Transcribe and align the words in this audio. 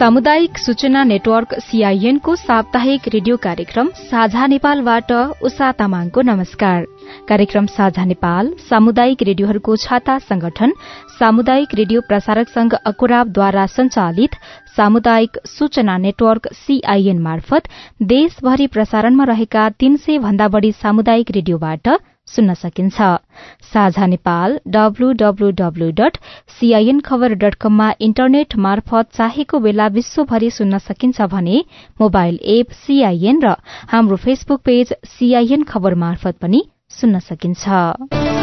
सामुदायिक 0.00 0.58
सूचना 0.58 1.02
नेटवर्क 1.04 1.52
सीआईएनको 1.60 2.34
साप्ताहिक 2.36 3.08
रेडियो 3.08 3.36
कार्यक्रम 3.36 3.88
साझा 4.02 4.46
नेपालबाट 4.46 5.12
उषा 5.44 5.70
तामाङको 5.72 6.20
नमस्कार। 6.22 6.84
कार्यक्रम 7.28 7.66
साझा 7.66 8.04
नेपाल 8.04 8.48
सामुदायिक 8.70 9.22
रेडियोहरूको 9.22 9.76
छाता 9.76 10.16
संगठन 10.18 10.72
सामुदायिक 11.18 11.74
रेडियो 11.74 12.00
प्रसारक 12.08 12.48
संघ 12.48 12.72
अकुराबद्वारा 12.82 13.66
संचालित 13.66 14.40
सामुदायिक 14.76 15.36
सूचना 15.48 15.96
नेटवर्क 15.98 16.48
सीआईएन 16.56 17.18
मार्फत 17.18 17.68
देशभरि 18.08 18.66
प्रसारणमा 18.66 19.24
रहेका 19.24 19.68
तीन 19.80 19.96
सय 19.96 20.18
भन्दा 20.18 20.48
बढ़ी 20.48 20.72
सामुदायिक 20.72 21.30
रेडियोबाट 21.30 21.88
सुन्न 22.30 22.54
सकिन्छ। 22.54 22.98
साझा 23.72 24.06
नेपाल 24.06 24.58
डब्लूडब्लूडब्लू 24.68 25.90
डट 26.00 26.16
सीआईएन 26.58 27.00
खबर 27.00 27.34
डट 27.42 27.54
कममा 27.62 27.88
इन्टरनेट 28.00 28.56
मार्फत 28.58 29.14
चाहेको 29.14 29.58
बेला 29.60 29.86
विश्वभरि 29.96 30.50
सुन्न 30.50 30.78
सकिन्छ 30.80 31.30
भने 31.32 31.64
मोबाइल 32.00 32.38
एप 32.56 32.76
सीआईएन 32.82 33.40
र 33.44 33.54
हाम्रो 33.88 34.16
फेसबुक 34.26 34.60
पेज 34.64 34.94
सीआईएन 35.08 35.62
खबर 35.64 35.94
मार्फत 36.04 36.38
पनि 36.42 36.62
सुन्न 36.90 37.18
सकिन्छ। 37.20 38.39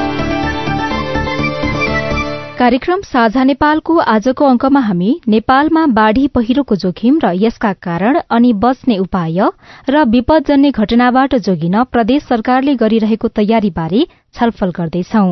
कार्यक्रम 2.57 3.02
साझा 3.03 3.43
नेपालको 3.43 3.95
आजको 4.11 4.45
अंकमा 4.45 4.79
हामी 4.81 5.09
नेपालमा 5.27 5.85
बाढ़ी 5.97 6.27
पहिरोको 6.38 6.75
जोखिम 6.83 7.20
र 7.23 7.33
यसका 7.38 7.73
कारण 7.85 8.17
अनि 8.30 8.53
बच्ने 8.63 8.97
उपाय 8.97 9.50
र 9.89 10.03
विपदजन्य 10.16 10.72
घटनाबाट 10.73 11.35
जोगिन 11.47 11.83
प्रदेश 11.91 12.23
सरकारले 12.23 12.75
गरिरहेको 12.78 13.28
तयारीबारे 13.38 14.02
छलफल 14.33 14.73
गर्दैछौ। 14.80 15.23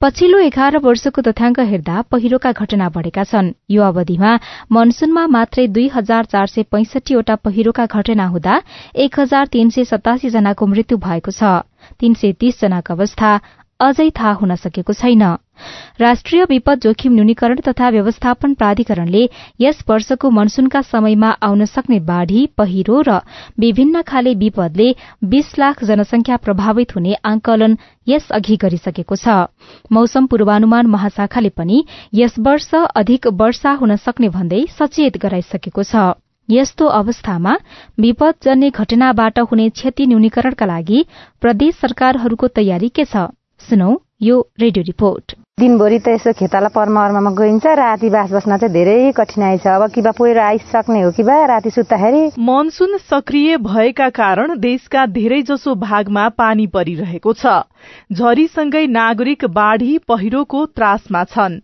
पछिल्लो 0.00 0.38
एघार 0.42 0.78
वर्षको 0.84 1.22
तथ्याङ्क 1.22 1.60
हेर्दा 1.72 2.02
पहिरोका 2.12 2.52
घटना 2.52 2.88
बढ़ेका 2.92 3.24
छन्। 3.24 3.52
यो 3.70 3.82
अवधिमा 3.82 4.38
मनसूनमा 4.72 5.26
मात्रै 5.32 5.66
दुई 5.72 5.88
हजार 5.94 6.32
चार 6.32 6.46
सय 6.48 6.62
पैंसठीवटा 6.72 7.42
पहिरोका 7.44 7.86
घटना 7.88 8.26
हुँदा 8.28 8.62
एक 9.02 9.20
हजार 9.20 9.46
तीन 9.52 9.70
सय 9.70 9.92
सतासी 9.92 10.30
जनाको 10.30 10.66
मृत्यु 10.66 10.98
भएको 11.00 11.30
छ। 11.32 11.60
तीन 12.00 12.14
सय 12.14 12.32
तीस 12.40 12.60
जनाको 12.60 12.94
अवस्था 12.94 13.38
अझै 13.80 14.08
थाहा 14.10 14.32
हुन 14.32 14.54
सकेको 14.56 14.92
छैन। 14.92 15.22
राष्ट्रिय 16.00 16.44
विपद 16.50 16.80
जोखिम 16.80 17.12
न्यूनीकरण 17.12 17.60
तथा 17.66 17.88
व्यवस्थापन 17.90 18.54
प्राधिकरणले 18.54 19.22
यस 19.60 19.82
वर्षको 19.88 20.30
मनसूनका 20.30 20.80
समयमा 20.82 21.30
आउन 21.48 21.64
सक्ने 21.66 21.98
बाढ़ी 22.08 22.46
पहिरो 22.56 23.00
र 23.08 23.18
विभिन्न 23.60 24.02
खाले 24.02 24.34
विपदले 24.34 24.88
बीस 25.28 25.52
लाख 25.58 25.84
जनसंख्या 25.84 26.36
प्रभावित 26.46 26.96
हुने 26.96 27.14
आंकलन 27.24 27.76
यस 28.06 28.32
अघि 28.32 28.56
गरिसकेको 28.64 29.16
छ। 29.16 29.36
मौसम 29.92 30.26
पूर्वानुमान 30.26 30.86
महाशाखाले 30.88 31.52
पनि 31.52 31.84
यस 32.14 32.38
वर्ष 32.40 32.74
अधिक 32.74 33.26
वर्षा 33.36 33.72
हुन 33.80 33.96
सक्ने 34.00 34.28
भन्दै 34.32 34.66
सचेत 34.72 35.16
गराइसकेको 35.20 35.82
छ। 35.84 36.10
यस्तो 36.48 36.86
अवस्थामा 36.96 37.56
विपदजन्य 38.00 38.70
घटनाबाट 38.72 39.38
हुने 39.50 39.68
क्षति 39.70 40.06
न्यूनीकरणका 40.06 40.66
लागि 40.66 41.08
प्रदेश 41.42 41.74
सरकारहरूको 41.76 42.48
तयारी 42.56 42.88
के 42.88 43.04
छ? 43.04 43.32
सुनौ 43.68 43.94
यो 44.22 44.34
रेडियो 44.60 44.82
रिपोर्ट। 44.86 45.32
दिनभरि 45.60 45.98
त 45.98 46.08
यसो 46.08 46.32
खेताला 46.38 46.68
पर्मावर्मामा 46.70 47.30
गइन्छ 47.34 47.66
राति 47.66 48.08
बास 48.10 48.30
बस्न 48.32 48.56
चाहिँ 48.56 48.72
धेरै 48.72 49.12
कठिनाई 49.12 49.58
छ। 49.58 49.66
अब 49.66 49.90
कि 49.90 50.02
बा 50.02 50.10
पहिरो 50.14 50.40
आइसक्ने 50.40 51.00
हो 51.02 51.10
कि 51.10 51.22
बा 51.22 51.34
राति 51.46 51.70
सुत्दाखेरि? 51.70 52.22
मनसून 52.38 52.96
सक्रिय 53.10 53.56
भएका 53.66 54.08
कारण 54.14 54.58
देशका 54.60 55.06
धेरै 55.10 55.42
जसो 55.42 55.74
भागमा 55.82 56.28
पानी 56.38 56.66
परिरहेको 56.66 57.32
छ। 57.32 57.66
झरीसँगै 58.12 58.86
नागरिक 58.86 59.44
बाढ़ी 59.50 59.98
पहिरोको 60.08 60.64
त्रासमा 60.66 61.24
छन्। 61.24 61.60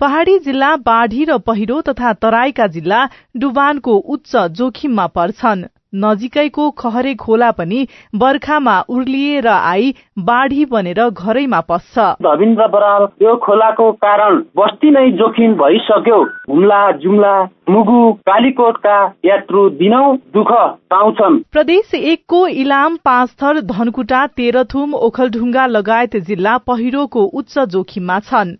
पहाड़ी 0.00 0.38
जिल्ला 0.38 0.74
बाढ़ी 0.82 1.24
र 1.24 1.38
पहिरो 1.38 1.80
तथा 1.80 2.12
तराईका 2.18 2.66
जिल्ला 2.66 3.04
डुबानको 3.36 3.94
उच्च 3.94 4.36
जोखिममा 4.58 5.06
पर्छन्। 5.06 5.64
नजिकैको 5.94 6.70
खहरे 6.78 7.14
खोला 7.14 7.50
पनि 7.50 7.86
बर्खामा 8.14 8.78
उर्लिएर 8.88 9.46
आई 9.48 9.94
बाढ़ी 10.20 10.64
बनेर 10.64 11.00
घरैमा 11.08 11.60
पस्छ। 11.60 11.98
धविन्द्र 12.22 12.66
बराल 12.68 13.08
यो 13.22 13.36
खोलाको 13.36 13.90
कारण 14.04 14.38
बस्ती 14.56 14.90
नै 14.90 15.10
जोखिम 15.12 15.54
भइसक्यो। 15.54 16.22
हुम्ला 16.50 16.80
जुम्ला 16.98 17.34
मुगु 17.70 18.00
कालीकोटका 18.26 18.96
यात्रु 19.24 19.68
दिनौ 19.76 20.04
दुःख 20.34 20.52
पाउँछन्। 20.90 21.40
प्रदेश 21.52 21.94
एकको 21.94 22.46
इलाम 22.46 22.96
पाँचथर 23.04 23.60
धनकुटा 23.70 24.26
तेह्रथुम 24.36 24.94
ओखलढुङ्गा 24.96 25.66
लगायत 25.68 26.16
जिल्ला 26.26 26.56
पहिरोको 26.66 27.24
उच्च 27.32 27.58
जोखिममा 27.72 28.18
छन्। 28.20 28.56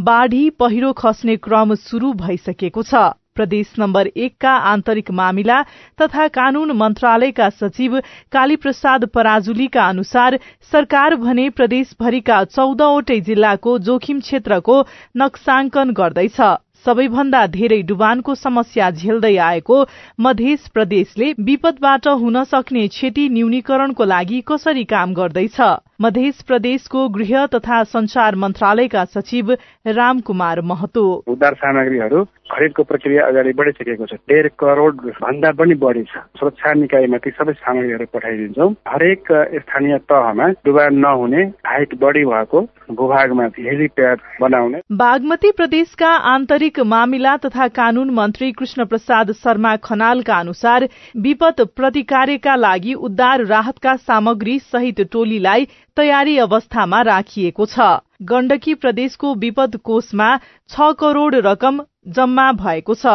बाढ़ी 0.00 0.48
पहिरो 0.50 0.92
खस्ने 0.92 1.36
क्रम 1.38 1.74
शुरू 1.80 2.12
भइसकेको 2.20 2.82
छ। 2.82 2.94
प्रदेश 3.36 3.72
नम्बर 3.78 4.06
एकका 4.16 4.50
आन्तरिक 4.70 5.10
मामिला 5.10 5.60
तथा 6.00 6.26
कानून 6.34 6.70
मन्त्रालयका 6.76 7.48
सचिव 7.50 7.98
कालीप्रसाद 8.32 9.04
पराजुलीका 9.14 9.86
अनुसार 9.88 10.36
सरकार 10.72 11.14
भने 11.22 11.48
प्रदेशभरिका 11.56 12.42
चौधवटै 12.56 13.20
जिल्लाको 13.20 13.78
जोखिम 13.86 14.20
क्षेत्रको 14.20 14.82
नक्साङ्कन 15.16 15.90
गर्दैछ। 15.92 16.40
सबैभन्दा 16.84 17.40
धेरै 17.46 17.80
डुबानको 17.88 18.34
समस्या 18.34 18.90
झेल्दै 18.90 19.36
आएको 19.38 19.76
मध्य 20.20 20.56
प्रदेशले 20.74 21.32
विपदबाट 21.40 22.08
हुन 22.22 22.42
सक्ने 22.44 22.86
क्षति 22.88 23.28
न्यूनीकरणको 23.28 24.04
लागि 24.04 24.40
कसरी 24.48 24.84
काम 24.84 25.12
गर्दैछ? 25.14 25.60
मध्य 26.02 26.30
प्रदेशको 26.46 27.08
गृह 27.08 27.44
तथा 27.46 27.82
संचार 27.86 28.34
मन्त्रालयका 28.34 29.04
सचिव 29.04 29.50
रामकुमार 29.86 30.60
महतो। 30.60 31.02
उद्धार 31.28 31.54
सामग्रीहरू 31.54 32.24
खरिदको 32.52 32.82
प्रक्रिया 32.82 33.26
अगाडि 33.26 33.52
बढिसकेको 33.52 34.06
छ। 34.06 34.18
डेढ 34.28 34.48
करोड 34.58 35.00
भन्दा 35.22 35.50
पनि 35.52 35.74
बढी 35.78 36.02
छ। 36.02 36.22
सुरक्षा 36.36 36.72
निकायमा 36.74 37.16
ती 37.16 37.30
सबै 37.30 37.52
सामग्रीहरू 37.54 38.06
पठाइदिन्छौँ। 38.14 38.70
हरेक 38.88 39.30
स्थानीय 39.54 39.98
तहमा 40.10 40.48
डुबान 40.66 40.98
नहुने 40.98 41.42
हाइट 41.66 41.94
बढी 42.02 42.24
भएको 42.24 42.60
भूभागमा 42.92 43.44
हेलिप्याड 43.58 44.18
बनाउने। 44.40 44.80
बागमती 44.94 45.50
प्रदेशका 45.52 46.10
आन्तरिक 46.32 46.80
मामिला 46.86 47.36
तथा 47.36 47.68
कानून 47.78 48.10
मन्त्री 48.10 48.50
कृष्ण 48.52 48.84
प्रसाद 48.84 49.32
शर्मा 49.38 49.76
खनालका 49.84 50.38
अनुसार 50.38 50.88
विपद 51.20 51.64
प्रतिकार्यका 51.76 52.56
लागि 52.56 52.94
उद्धार 53.06 53.44
राहतका 53.46 53.96
सामग्री 54.02 54.58
सहित 54.66 55.00
टोलीलाई 55.12 55.66
तयारी 55.96 56.36
अवस्थामा 56.38 57.00
राखिएको 57.02 57.66
छ। 57.66 57.88
गण्डकी 58.22 58.74
प्रदेशको 58.74 59.34
विपद 59.36 59.76
कोषमा 59.84 60.28
छ 60.70 60.92
करोड़ 61.00 61.34
रकम 61.36 61.80
जम्मा 62.06 62.50
भएको 62.52 62.94
छ। 62.94 63.06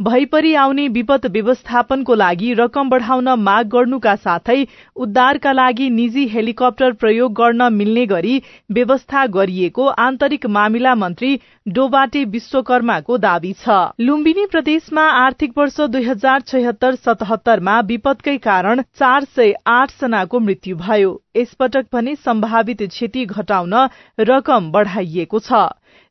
भइपरि 0.00 0.54
आउने 0.54 0.86
विपद 0.88 1.26
व्यवस्थापनको 1.26 2.14
लागि 2.14 2.52
रकम 2.54 2.88
बढ़ाउन 2.90 3.28
माग 3.40 3.68
गर्नुका 3.68 4.14
साथै 4.16 4.66
उद्धारका 4.96 5.52
लागि 5.52 5.88
निजी 5.90 6.26
हेलिकप्टर 6.28 6.92
प्रयोग 6.94 7.32
गर्न 7.32 7.72
मिल्ने 7.72 8.04
गरी 8.06 8.42
व्यवस्था 8.70 9.26
गरिएको 9.26 9.86
आन्तरिक 10.04 10.46
मामिला 10.48 10.94
मन्त्री 10.94 11.30
डोबाटे 11.68 12.24
विश्वकर्माको 12.26 13.18
दावी 13.18 13.52
छ। 13.54 13.78
लुम्बिनी 14.00 14.46
प्रदेशमा 14.46 15.04
आर्थिक 15.16 15.58
वर्ष 15.58 15.80
दुई 15.88 16.04
हजार 16.04 16.40
छयत्तर 16.42 16.94
सतहत्तरमा 16.96 17.80
विपदकै 17.88 18.36
कारण 18.38 18.82
चार 18.98 19.24
सय 19.36 19.54
आठ 19.66 19.96
जनाको 20.00 20.40
मृत्यु 20.40 20.76
भयो। 20.76 21.20
यसपटक 21.36 21.86
भने 21.92 22.14
सम्भावित 22.16 22.82
क्षति 22.82 23.24
घटाउन 23.26 23.74
रकम 24.20 24.70
बढ़ाइएको 24.70 25.38
छ। 25.40 25.66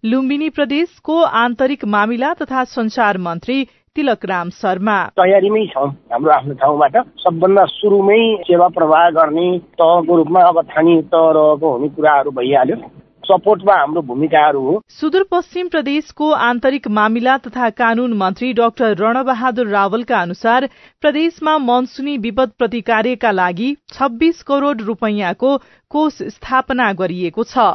लुम्बिनी 0.05 0.49
प्रदेशको 0.49 1.13
आन्तरिक 1.35 1.83
मामिला 1.85 2.33
तथा 2.33 2.63
संचार 2.63 3.17
मन्त्री 3.17 3.63
तिलक 3.95 4.25
राम 4.25 4.49
शर्मा। 4.53 4.97
तयारीमै 5.17 5.65
छौँ 5.67 5.87
हाम्रो 6.11 6.31
आफ्नो 6.31 6.53
ठाउँबाट। 6.53 6.97
सबभन्दा 7.19 7.63
सुरुमै 7.71 8.19
सेवा 8.45 8.67
प्रवाह 8.75 9.09
गर्ने 9.17 9.47
तहको 9.73 10.17
रूपमा 10.17 10.43
अब 10.45 10.61
स्थानीय 10.61 11.01
तह 11.09 11.25
रहेको 11.37 11.71
हुने 11.71 11.89
कुराहरू 11.89 12.31
भइहाल्यो। 12.37 12.77
सपोर्टमा 13.25 13.75
हाम्रो 13.75 14.01
भूमिकाहरू 14.05 14.59
हो। 14.61 14.73
सुदूरपश्चिम 14.89 15.67
प्रदेशको 15.67 16.29
आन्तरिक 16.47 16.87
मामिला 16.97 17.37
तथा 17.37 17.69
कानून 17.73 18.13
मन्त्री 18.13 18.51
डाक्टर 18.53 18.93
रणबहादुर 18.99 19.67
रावलका 19.67 20.19
अनुसार 20.19 20.67
प्रदेशमा 21.01 21.57
मनसुनी 21.65 22.17
विपद 22.19 22.51
प्रतिकार्यका 22.59 23.31
लागि 23.31 23.73
छब्बीस 23.93 24.43
करोड़ 24.43 24.77
रूपियाँको 24.81 25.57
कोष 25.91 26.21
स्थापना 26.35 26.91
गरिएको 26.93 27.43
छ। 27.45 27.65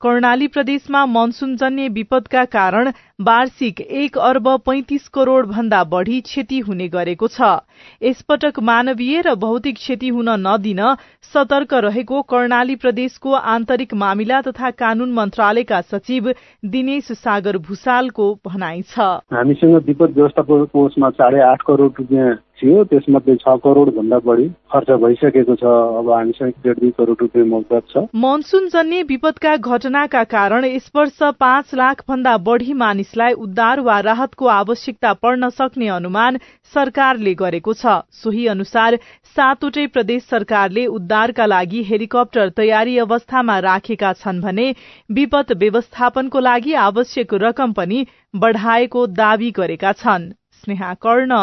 कर्णाली 0.00 0.46
प्रदेशमा 0.46 1.04
मनसूनजन्य 1.06 1.88
विपदका 1.88 2.44
कारण 2.44 2.90
वार्षिक 3.20 3.80
एक 3.80 4.18
अर्ब 4.18 4.48
पैंतिस 4.66 5.08
करोड़ 5.08 5.46
भन्दा 5.46 5.82
बढ़ी 5.84 6.20
क्षति 6.20 6.58
हुने 6.58 6.86
गरेको 6.88 7.28
छ। 7.28 7.48
यसपटक 8.02 8.60
मानवीय 8.62 9.20
र 9.20 9.34
भौतिक 9.36 9.76
क्षति 9.76 10.08
हुन 10.08 10.28
नदिन 10.46 10.82
सतर्क 11.34 11.74
रहेको 11.74 12.22
कर्णाली 12.30 12.76
प्रदेशको 12.76 13.32
आन्तरिक 13.50 13.94
मामिला 13.94 14.40
तथा 14.40 14.70
कानून 14.78 15.12
मन्त्रालयका 15.12 15.80
सचिव 15.90 16.32
दिनेश 16.64 17.12
सागर 17.18 17.58
भूषालको 17.58 18.32
भनाइ 18.46 18.82
छ। 18.82 18.98
हामीसँग 19.34 19.82
विपद 19.86 20.14
व्यवस्थापन 20.14 20.64
कोषमा 20.72 21.10
साढे 21.18 21.40
आठ 21.42 21.62
करोड़ 21.66 21.90
रुपियाँ 21.92 22.34
थियो 22.58 22.84
त्यसमध्ये 22.84 23.36
छ 23.36 23.56
करोड़ 23.64 23.88
भन्दा 23.90 24.18
बढी 24.24 24.48
खर्च 24.72 24.90
भइसकेको 25.02 25.54
छ। 25.56 25.74
अब 25.98 26.10
हामीसँग 26.12 26.52
डेढ 26.64 26.78
दुई 26.78 26.90
करोड़ 26.98 27.16
रुपियाँ 27.20 27.46
मौजत 27.48 27.90
छ। 27.90 28.06
मनसून 28.16 28.68
जन्य 28.68 29.02
विपदका 29.08 29.56
घटनाका 29.58 30.24
कारण 30.28 30.64
यस 30.66 30.90
वर्ष 30.96 31.22
पाँच 31.40 31.74
लाख 31.74 32.02
भन्दा 32.08 32.36
बढ़ी 32.44 32.72
मानिस 32.74 33.06
मानिसलाई 33.08 33.32
उद्धार 33.34 33.80
वा 33.80 33.98
राहतको 34.00 34.46
आवश्यकता 34.48 35.12
पर्न 35.14 35.48
सक्ने 35.50 35.88
अनुमान 35.88 36.38
सरकारले 36.74 37.34
गरेको 37.34 37.72
छ। 37.72 37.94
सोही 38.12 38.46
अनुसार 38.46 38.96
सातवटै 39.36 39.86
प्रदेश 39.86 40.22
सरकारले 40.24 40.84
उद्धारका 40.88 41.46
लागि 41.46 41.82
हेलिकप्टर 41.82 42.48
तयारी 42.56 42.98
अवस्थामा 42.98 43.58
राखेका 43.60 44.12
छन् 44.14 44.40
भने 44.40 44.66
विपद 45.10 45.52
व्यवस्थापनको 45.56 46.40
लागि 46.40 46.74
आवश्यक 46.82 47.34
रकम 47.36 47.72
पनि 47.72 48.04
बढ़ाएको 48.36 49.06
दावी 49.14 49.50
गरेका 49.56 49.92
छन्। 49.94 50.30
Sneha 50.58 50.92
Karna 50.98 51.40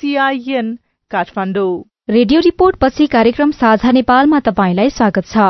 CIN 0.00 0.74
Kathmandu 1.10 1.82
radio 2.08 2.40
report 2.40 2.76
पछि 2.76 3.06
कार्यक्रम 3.06 3.50
साझा 3.50 3.90
नेपालमा 3.90 4.38
तपाईंलाई 4.40 4.90
स्वागत 4.90 5.26
छ। 5.26 5.42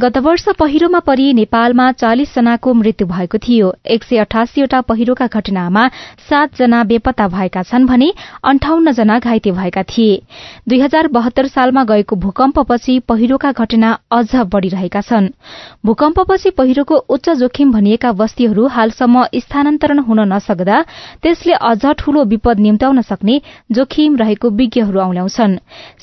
गत 0.00 0.18
वर्ष 0.18 0.44
पहिरोमा 0.58 0.98
परि 0.98 1.32
नेपालमा 1.32 1.90
चालिस 1.92 2.34
जनाको 2.34 2.74
मृत्यु 2.74 3.06
भएको 3.06 3.38
थियो। 3.38 3.72
एक 3.84 4.04
सय 4.04 4.16
अठासीवटा 4.16 4.80
पहिरोका 4.80 5.26
घटनामा 5.26 5.86
सात 6.28 6.54
जना 6.54 6.82
बेपत्ता 6.84 7.26
भएका 7.28 7.62
छन् 7.62 7.86
भने 7.86 8.12
अन्ठाउन्न 8.44 8.92
जना 8.92 9.18
घाइते 9.18 9.50
भएका 9.50 9.82
थिए। 9.82 10.20
दुई 10.68 10.78
हजार 10.80 11.08
बहत्तर 11.08 11.46
सालमा 11.46 11.84
गएको 11.84 12.16
भूकम्पपछि 12.16 12.98
पहिरोका 13.08 13.52
घटना 13.52 13.90
अझ 14.12 14.46
बढ़िरहेका 14.46 15.00
छन्। 15.00 15.28
भूकम्पपछि 15.84 16.50
पहिरोको 16.52 16.96
उच्च 17.08 17.30
जोखिम 17.42 17.72
भनिएका 17.72 18.12
बस्तीहरू 18.12 18.66
हालसम्म 18.68 19.24
स्थानान्तरण 19.36 19.98
हुन 20.06 20.20
नसक्दा 20.32 20.80
त्यसले 21.22 21.58
अझ 21.64 21.82
ठूलो 21.98 22.24
विपद 22.26 22.60
निम्त्याउन 22.60 23.02
सक्ने 23.02 23.40
जोखिम 23.72 24.16
रहेको 24.16 24.50
विज्ञहरू 24.52 25.00
औल्याउँछन् 25.00 25.58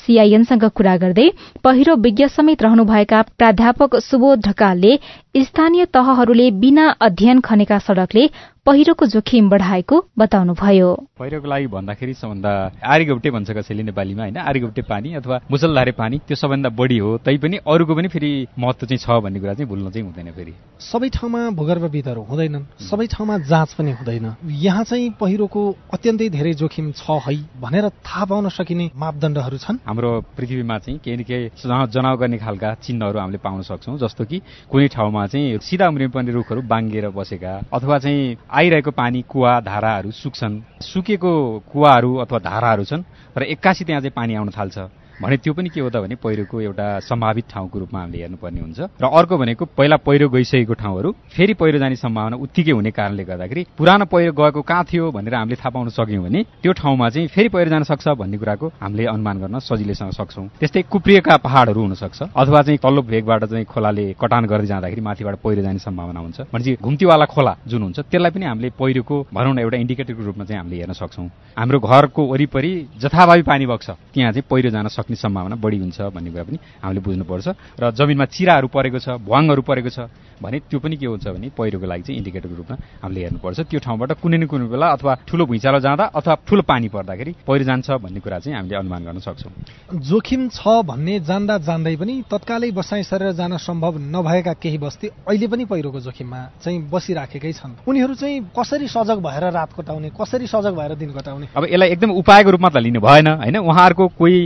सीआईएनसँग 0.06 0.64
कुरा 0.74 0.96
गर्दै 0.96 1.28
पहिरो 1.64 1.94
विज्ञ 1.96 2.26
समेत 2.28 2.62
रहनुभएका 2.62 3.22
प्राध्यापक 3.38 3.96
सुबोध 4.00 4.46
ढकालले 4.46 4.96
स्थानीय 5.44 5.84
तहहरूले 5.94 6.50
बिना 6.60 6.88
अध्ययन 7.00 7.40
खनेका 7.40 7.78
सड़कले 7.78 8.26
पहिरोको 8.66 9.06
जोखिम 9.06 9.48
बढ़ाएको 9.50 9.96
बताउनुभयो। 10.18 10.88
पहिरोको 11.20 11.48
लागि 11.48 11.66
भन्दाखेरि 11.68 12.14
सबभन्दा 12.16 12.52
आरिगौटे 12.80 13.30
भन्छ 13.30 13.50
कसैले 13.52 13.82
नेपालीमा 13.92 14.22
होइन? 14.24 14.36
आरिगौटे 14.40 14.82
पानी 14.88 15.14
अथवा 15.20 15.36
मुसलधारे 15.52 15.92
पानी 15.92 16.18
त्यो 16.24 16.36
सबभन्दा 16.36 16.68
बढी 16.72 16.98
हो। 16.98 17.10
तैपनि 17.20 17.56
अरूको 17.60 17.94
पनि 17.94 18.08
फेरि 18.08 18.30
महत्व 18.56 18.86
चाहिँ 18.88 18.98
छ 19.04 19.20
भन्ने 19.20 19.40
कुरा 19.40 19.54
चाहिँ 19.54 19.68
भुल्न 19.68 19.90
चाहिँ 19.92 20.06
हुँदैन 20.08 20.32
फेरि। 20.32 20.52
सबै 20.80 21.08
ठाउँमा 21.12 21.40
भूगर्भविदहरू 21.60 22.22
हुँदैनन्। 22.24 22.64
सबै 22.88 23.06
ठाउँमा 23.12 23.36
जाँच 23.44 23.72
पनि 23.76 23.92
हुँदैन। 24.00 24.26
यहाँ 24.64 24.84
चाहिँ 24.88 25.10
पहिरोको 25.20 25.62
अत्यन्तै 25.92 26.28
धेरै 26.32 26.52
जोखिम 26.56 26.92
छ 26.96 27.20
है 27.20 27.36
भनेर 27.60 27.88
थाहा 28.00 28.24
पाउन 28.24 28.48
सकिने 28.48 28.90
मापदण्डहरू 28.96 29.58
छन्। 29.60 29.84
हाम्रो 29.84 30.10
पृथ्वीमा 30.40 30.78
चाहिँ 30.80 30.98
केही 31.04 31.16
न 31.20 31.22
केही 31.28 31.52
जनाउ 31.92 32.16
गर्ने 32.16 32.38
खालका 32.40 32.74
चिन्हहरू 32.80 33.18
हामीले 33.20 33.44
पाउन 33.44 33.60
सक्छौँ 33.68 34.00
जस्तो 34.00 34.24
कि 34.24 34.40
कुनै 34.72 34.88
ठाउँमा 34.88 35.26
चाहिँ 35.28 35.60
सिधा 35.60 35.84
उम्रिनु 35.84 36.10
पर्ने 36.16 36.32
रुखहरू 36.32 36.60
बाङ्गिएर 36.64 37.12
बसेका 37.12 37.52
अथवा 37.68 37.98
चाहिँ 38.00 38.52
आइरहेको 38.54 38.90
पानी 38.94 39.20
कुवा 39.26 39.52
धाराहरू 39.66 40.10
सुक्छन्। 40.14 40.54
सुकेको 40.80 41.32
कुवाहरू 41.72 42.10
अथवा 42.22 42.38
धाराहरू 42.38 42.84
छन् 42.86 43.02
र 43.36 43.42
एक्कासी 43.50 43.84
त्यहाँ 43.84 44.00
चाहिँ 44.00 44.14
पानी 44.14 44.34
आउन 44.38 44.50
थाल्छ। 44.54 44.78
भने 45.22 45.36
त्यो 45.36 45.52
पनि 45.54 45.68
के 45.68 45.80
हो 45.80 45.90
त 45.90 45.96
भने 46.02 46.14
पहिरोको 46.18 46.60
एउटा 46.60 46.86
सम्भावित 47.06 47.44
ठाउँको 47.50 47.78
रूपमा 47.78 48.00
हामीले 48.00 48.18
हेर्नुपर्ने 48.22 48.60
हुन्छ। 48.60 48.80
र 49.00 49.04
अर्को 49.04 49.36
भनेको 49.38 49.64
पहिला 49.76 49.96
पहिरो 49.96 50.28
गइसकेको 50.28 50.74
ठाउँहरू 50.74 51.10
फेरि 51.34 51.54
पहिरो 51.54 51.78
जाने 51.78 51.96
सम्भावना 51.96 52.36
उत्तिकै 52.36 52.72
हुने 52.72 52.90
कारणले 52.90 53.24
गर्दाखेरि 53.24 53.62
पुरानो 53.78 54.04
पहिरो 54.10 54.32
गएको 54.32 54.62
कहाँ 54.62 54.84
थियो 54.84 55.10
भनेर 55.10 55.34
हामीले 55.34 55.56
थाहा 55.56 55.70
पाउन 55.70 55.88
सक्यौँ 55.88 56.24
भने 56.24 56.42
त्यो 56.62 56.72
ठाउँमा 56.72 57.08
चाहिँ 57.08 57.28
फेरि 57.28 57.48
पहिरो 57.48 57.70
जान 57.70 57.82
सक्छ 57.84 58.08
भन्ने 58.18 58.38
कुराको 58.38 58.66
हामीले 58.80 59.06
अनुमान 59.06 59.36
गर्न 59.38 59.58
सजिलैसँग 59.62 60.12
सक्छौँ। 60.18 60.46
त्यस्तै 60.60 60.82
कुप्रिएका 60.90 61.36
पहाडहरू 61.46 61.80
हुनसक्छ 61.80 62.22
अथवा 62.34 62.62
चाहिँ 62.66 62.78
तल्लो 62.82 63.02
भेगबाट 63.02 63.44
चाहिँ 63.44 63.64
खोलाले 63.64 64.04
कटान 64.18 64.44
गर्दै 64.50 64.66
जाँदाखेरि 64.66 65.00
माथिबाट 65.00 65.34
पहिरो 65.38 65.62
जाने 65.62 65.78
सम्भावना 65.78 66.20
हुन्छ। 66.20 66.40
भनेपछि 66.50 66.76
घुम्तीवाला 66.82 67.26
खोला 67.30 67.54
जुन 67.70 67.82
हुन्छ 67.82 67.98
त्यसलाई 68.10 68.30
पनि 68.34 68.44
हामीले 68.44 68.70
पहिरोको 68.74 69.16
भनौँ 69.30 69.54
न 69.54 69.58
एउटा 69.62 69.76
इन्डिकेटरको 69.78 70.22
रूपमा 70.24 70.44
चाहिँ 70.44 70.58
हामीले 70.58 70.76
हेर्न 70.76 70.92
सक्छौँ। 70.92 71.28
हाम्रो 71.54 71.78
घरको 71.78 72.22
वरिपरि 72.26 72.72
जथाभावी 72.98 73.42
पानी 73.42 73.66
बग्छ 73.66 73.88
त्यहाँ 74.14 74.32
चाहिँ 74.32 74.46
पहिरो 74.50 74.70
जान 74.70 74.88
सक्छ 74.88 75.02
सक्ने 75.04 75.16
सम्भावना 75.16 75.56
बढी 75.60 75.78
हुन्छ 75.84 76.00
भन्ने 76.16 76.30
कुरा 76.32 76.44
पनि 76.48 76.58
हामीले 76.80 77.00
बुझ्नुपर्छ। 77.04 77.46
र 77.76 77.90
जमिनमा 77.92 78.24
चिराहरू 78.24 78.68
परेको 78.72 78.98
छ 78.98 79.08
भुवाङहरू 79.20 79.62
परेको 79.62 79.90
छ 79.92 80.08
भने 80.40 80.58
त्यो 80.66 80.78
पनि 80.80 80.96
के 80.96 81.06
हुन्छ 81.06 81.28
भने 81.28 81.48
पहिरोको 81.52 81.86
लागि 81.86 82.02
चाहिँ 82.02 82.18
इन्डिकेटरको 82.18 82.56
रूपमा 82.56 82.76
हामीले 83.04 83.20
हेर्नुपर्छ। 83.20 83.58
त्यो 83.68 83.80
ठाउँबाट 83.84 84.10
कुनै 84.18 84.36
न 84.40 84.44
कुनै 84.48 84.66
बेला 84.66 84.86
अथवा 84.96 85.12
ठुलो 85.28 85.44
भुइँचालो 85.46 85.78
जाँदा 85.84 86.04
अथवा 86.10 86.34
ठुलो 86.48 86.62
पानी 86.64 86.88
पर्दाखेरि 86.88 87.32
पहिरो 87.46 87.64
जान्छ 87.64 87.88
भन्ने 88.00 88.20
कुरा 88.24 88.38
चाहिँ 88.40 88.56
हामीले 88.56 88.76
अनुमान 88.80 89.02
गर्न 89.04 89.18
सक्छौँ। 89.20 89.52
जोखिम 90.00 90.48
छ 90.48 90.82
भन्ने 90.88 91.20
जान्दा 91.28 91.54
जान्दै 91.68 91.94
पनि 91.96 92.14
तत्कालै 92.26 92.70
बसाइ 92.72 93.02
सरेर 93.04 93.32
जान 93.36 93.56
सम्भव 93.60 93.94
नभएका 94.00 94.52
केही 94.58 94.78
बस्ती 94.78 95.06
अहिले 95.28 95.46
पनि 95.46 95.64
पहिरोको 95.70 96.00
जोखिममा 96.00 96.40
चाहिँ 96.64 96.78
बसिराखेकै 96.90 97.52
छन्। 97.52 97.72
उनीहरू 97.86 98.14
चाहिँ 98.14 98.36
कसरी 98.50 98.88
सजग 98.88 99.18
भएर 99.22 99.44
रात 99.54 99.70
कटाउने 99.78 100.10
कसरी 100.10 100.46
सजग 100.46 100.74
भएर 100.74 100.94
दिन 100.98 101.10
कटाउने? 101.14 101.46
अब 101.54 101.64
यसलाई 101.70 101.88
एकदम 101.94 102.10
उपायको 102.10 102.50
रूपमा 102.50 102.68
त 102.68 102.76
लिनु 102.82 103.00
भएन 103.00 103.28
होइन? 103.38 103.56
उहाँहरूको 103.56 104.04
कोही 104.18 104.36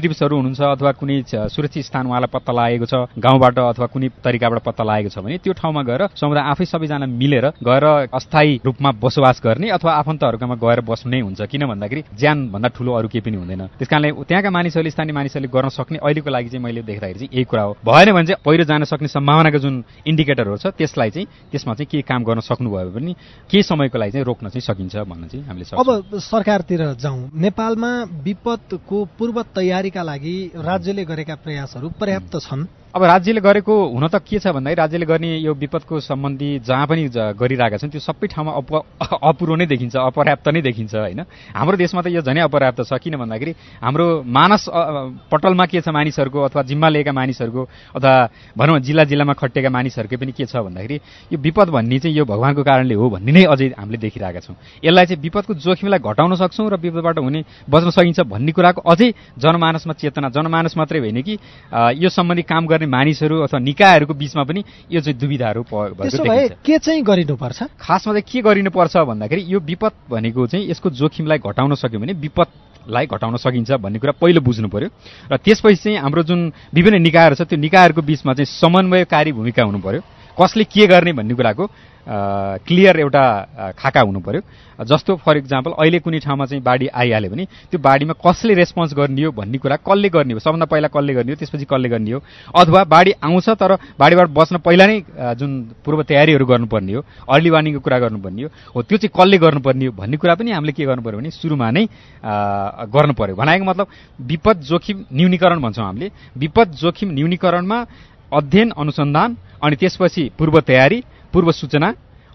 रिलेटिभ्सहरू 0.00 0.36
हुनुहुन्छ 0.36 0.60
अथवा 0.60 0.92
कुनै 0.96 1.22
सुरक्षित 1.28 1.84
स्थान 1.84 2.06
उहाँलाई 2.08 2.32
पत्ता 2.32 2.52
लागेको 2.52 2.86
छ 2.88 2.94
गाउँबाट 3.20 3.58
अथवा 3.60 3.86
कुनै 3.92 4.08
तरिकाबाट 4.24 4.60
पत्ता 4.64 4.84
लागेको 4.84 5.10
छ 5.12 5.18
भने 5.20 5.38
त्यो 5.44 5.52
ठाउँमा 5.52 5.82
गएर 5.84 6.02
समुदाय 6.16 6.44
आफै 6.50 6.64
सबैजना 6.64 7.06
मिलेर 7.06 7.46
गएर 7.60 7.84
अस्थायी 8.08 8.60
रूपमा 8.64 8.90
बसोबास 8.96 9.40
गर्ने 9.44 9.68
अथवा 9.76 9.92
आफन्तहरूकोमा 10.00 10.56
गएर 10.56 10.80
बस्नु 10.80 11.20
हुन्छ। 11.20 11.40
किन 11.52 11.66
भन्दाखेरि 11.66 12.02
ज्यानभन्दा 12.16 12.68
ठुलो 12.76 12.92
अरू 12.96 13.08
केही 13.12 13.22
पनि 13.26 13.36
हुँदैन। 13.36 13.62
त्यस 13.76 13.88
कारणले 13.88 14.10
त्यहाँका 14.24 14.50
मानिसहरूले 14.50 14.90
स्थानीय 14.90 15.14
मानिसहरूले 15.14 15.50
गर्न 15.52 15.68
सक्ने 15.68 15.98
अहिलेको 16.00 16.30
लागि 16.30 16.48
चाहिँ 16.48 16.64
मैले 16.64 16.82
देख्दाखेरि 16.82 17.18
चाहिँ 17.20 17.30
यही 17.36 17.44
कुरा 17.44 17.62
हो। 17.62 17.72
भएन 17.84 18.08
भने 18.16 18.26
चाहिँ 18.26 18.40
पहिरो 18.40 18.64
जान 18.64 18.84
सक्ने 18.88 19.08
सम्भावनाको 19.08 19.58
जुन 19.58 19.74
इन्डिकेटरहरू 20.06 20.56
छ 20.56 20.66
त्यसलाई 20.80 21.10
चाहिँ 21.10 21.26
त्यसमा 21.52 21.74
चाहिँ 21.76 21.88
के 21.92 22.00
काम 22.08 22.24
गर्न 22.24 22.40
सक्नुभयो 22.40 22.90
भने 22.96 23.12
केही 23.50 23.62
समयको 23.62 23.98
लागि 23.98 24.12
चाहिँ 24.14 24.24
रोक्न 24.24 24.48
चाहिँ 24.48 24.64
सकिन्छ 24.64 24.96
भन्न 25.10 25.28
चाहिँ 25.28 25.44
हामीले 25.44 25.64
अब 25.76 25.88
सरकारतिर 26.18 26.82
जाउँ। 27.02 27.20
नेपालमा 27.34 27.90
विपदको 28.24 28.98
पूर्व 29.18 29.36
तयारीका 29.90 30.02
लागि 30.04 30.34
राज्यले 30.62 31.04
गरेका 31.04 31.34
प्रयासहरू 31.36 31.88
पर्याप्त 31.98 32.36
छन्। 32.40 32.66
अब 32.90 33.02
राज्यले 33.04 33.40
गरेको 33.40 33.74
हुन 33.94 34.06
त 34.10 34.18
के 34.18 34.38
छ 34.42 34.50
भन्दाखेरि 34.50 34.74
राज्यले 34.74 35.06
गर्ने 35.06 35.30
यो 35.38 35.54
विपदको 35.54 36.00
सम्बन्धी 36.02 36.58
जहाँ 36.66 36.86
पनि 36.90 37.06
गरिरहेका 37.38 37.78
छन् 37.78 37.90
त्यो 37.94 38.02
सबै 38.02 38.26
ठाउँमा 38.26 38.50
अप 38.50 38.66
अपुरो 39.30 39.54
नै 39.54 39.66
देखिन्छ 39.70 39.94
अपर्याप्त 39.94 40.48
नै 40.50 40.60
देखिन्छ 40.60 40.94
होइन? 40.98 41.22
हाम्रो 41.54 41.76
देशमा 41.78 42.02
त 42.02 42.10
यो 42.10 42.18
झनै 42.18 42.42
अपर्याप्त 42.50 42.82
छ 42.82 42.98
किन 42.98 43.14
भन्दाखेरि 43.14 43.52
हाम्रो 43.78 44.06
मानस 44.26 44.66
पटलमा 45.30 45.66
के 45.70 45.80
छ 45.80 45.88
मानिसहरूको 45.88 46.38
अथवा 46.50 46.62
जिम्मा 46.66 46.88
लिएका 46.90 47.12
मानिसहरूको 47.14 47.62
अथवा 47.94 48.12
भनौँ 48.58 48.78
जिल्ला 48.82 49.04
जिल्लामा 49.06 49.34
खटिएका 49.38 49.70
मानिसहरूकै 49.70 50.16
पनि 50.18 50.32
के 50.34 50.50
छ 50.50 50.58
भन्दाखेरि 50.58 50.96
यो 51.30 51.38
विपद 51.38 51.70
भन्ने 51.70 51.98
चाहिँ 52.00 52.16
यो 52.16 52.24
भगवान्को 52.26 52.62
कारणले 52.66 52.94
हो 52.98 53.06
भन्ने 53.06 53.32
नै 53.32 53.44
अझै 53.46 53.70
हामीले 53.78 53.98
देखिरहेका 54.02 54.40
छौँ। 54.42 54.58
यसलाई 54.82 55.06
चाहिँ 55.06 55.22
विपदको 55.22 55.54
जोखिमलाई 55.62 56.02
घटाउन 56.02 56.34
सक्छौँ 56.34 56.66
र 56.66 56.74
विपदबाट 56.82 57.22
हुने 57.22 57.40
बच्न 57.70 57.90
सकिन्छ 57.94 58.26
भन्ने 58.26 58.50
कुराको 58.50 58.82
अझै 58.82 59.08
जनमानसमा 59.38 59.94
चेतना 59.94 60.28
जनमानस 60.34 60.74
मात्रै 60.74 60.98
होइन 60.98 61.22
कि 61.22 61.38
यो 61.94 62.08
सम्बन्धी 62.10 62.42
काम 62.42 62.66
गर्ने 62.66 62.78
गर्ने 62.80 62.90
मानिसहरू 62.90 63.40
अथवा 63.44 63.60
निकायहरूको 63.60 64.14
बिचमा 64.14 64.42
पनि 64.44 64.64
यो 64.90 65.00
चाहिँ 65.00 65.18
दुविधाहरू 65.20 65.64
के 65.68 66.78
चाहिँ 66.78 67.02
गरिनुपर्छ? 67.04 67.62
खासमा 67.76 68.12
चाहिँ 68.12 68.24
के 68.24 68.40
गरिनुपर्छ 68.40 68.96
भन्दाखेरि 68.96 69.44
यो 69.48 69.60
विपद 69.60 69.92
भनेको 70.10 70.46
चाहिँ 70.46 70.70
यसको 70.70 70.90
जोखिमलाई 70.90 71.38
घटाउन 71.38 71.74
सक्यो 71.76 72.00
भने 72.00 72.12
विपदलाई 72.16 73.06
घटाउन 73.06 73.36
सकिन्छ 73.36 73.70
भन्ने 73.84 73.98
कुरा 74.00 74.12
पहिलो 74.16 74.40
बुझ्नु 74.40 74.68
पर्यो। 74.68 74.88
र 75.32 75.36
त्यसपछि 75.36 75.76
चाहिँ 75.76 75.98
हाम्रो 76.00 76.22
जुन 76.24 76.52
विभिन्न 76.74 77.02
निकायहरू 77.02 77.34
छ 77.36 77.42
त्यो 77.44 77.58
निकायहरूको 77.60 78.02
बिचमा 78.02 78.32
चाहिँ 78.32 78.48
समन्वयकारी 78.48 79.32
भूमिका 79.32 79.62
हुनु 79.62 79.78
पर्यो। 79.78 80.00
कसले 80.38 80.64
के 80.64 80.86
गर्ने 80.86 81.12
भन्ने 81.12 81.34
कुराको 81.34 81.66
क्लियर 82.66 82.98
एउटा 83.00 83.22
खाका 83.78 84.00
हुनु 84.00 84.20
पर्यो। 84.20 84.40
जस्तो 84.80 85.16
फर 85.20 85.36
इक्जाम्पल 85.36 85.70
अहिले 85.76 85.98
कुनै 86.00 86.18
ठाउँमा 86.24 86.44
चाहिँ 86.46 86.62
बाढी 86.64 86.86
आइहाल्यो 86.88 87.30
भने 87.30 87.44
त्यो 87.70 87.78
बाढीमा 87.78 88.14
कसले 88.16 88.54
रेस्पोन्स 88.56 88.94
गर्ने 88.96 89.22
हो 89.22 89.32
भन्ने 89.36 89.58
कुरा 89.60 89.76
कसले 89.84 90.08
गर्ने 90.08 90.32
हो? 90.34 90.40
सबभन्दा 90.40 90.66
पहिला 90.66 90.88
कसले 90.88 91.14
गर्ने 91.14 91.32
हो? 91.32 91.36
त्यसपछि 91.36 91.64
कसले 91.68 91.88
गर्ने 91.88 92.10
हो? 92.10 92.20
अथवा 92.56 92.84
बाढी 92.88 93.12
आउँछ 93.20 93.48
तर 93.60 93.76
बाढीबाट 94.00 94.28
बस्न 94.32 94.58
पहिला 94.64 94.86
नै 94.86 94.96
जुन 95.36 95.50
पूर्व 95.84 96.02
तयारीहरू 96.08 96.46
गर्नुपर्ने 96.46 96.92
हो 96.92 97.04
अर्ली 97.28 97.50
वार्निङको 97.50 97.80
कुरा 97.84 97.98
गर्नुपर्ने 98.00 98.42
हो 98.74 98.82
त्यो 98.82 98.98
चाहिँ 98.98 99.12
कसले 99.12 99.38
गर्नुपर्ने 99.38 99.86
हो 99.86 99.92
भन्ने 99.92 100.16
कुरा 100.16 100.34
पनि 100.34 100.50
हामीले 100.50 100.72
के 100.72 100.84
गर्नु 100.88 101.02
पऱ्यो 101.04 101.18
भने 101.20 101.30
सुरुमा 101.30 101.70
नै 101.70 101.84
गर्नु 102.88 103.12
पऱ्यो 103.12 103.36
भनेको 103.36 103.64
मतलब 103.64 103.86
विपद 104.24 104.56
जोखिम 104.64 105.04
न्यूनीकरण 105.12 105.60
भन्छौँ 105.60 105.84
हामीले। 105.84 106.10
विपद 106.40 106.68
जोखिम 106.80 107.08
न्यूनीकरणमा 107.12 107.78
अध्ययन 108.32 108.70
अनुसन्धान 108.78 109.36
अनि 109.62 109.76
त्यसपछि 109.76 110.30
पूर्व 110.38 110.60
तयारी 110.60 111.02
पूर्व 111.32 111.50
सूचना 111.52 111.88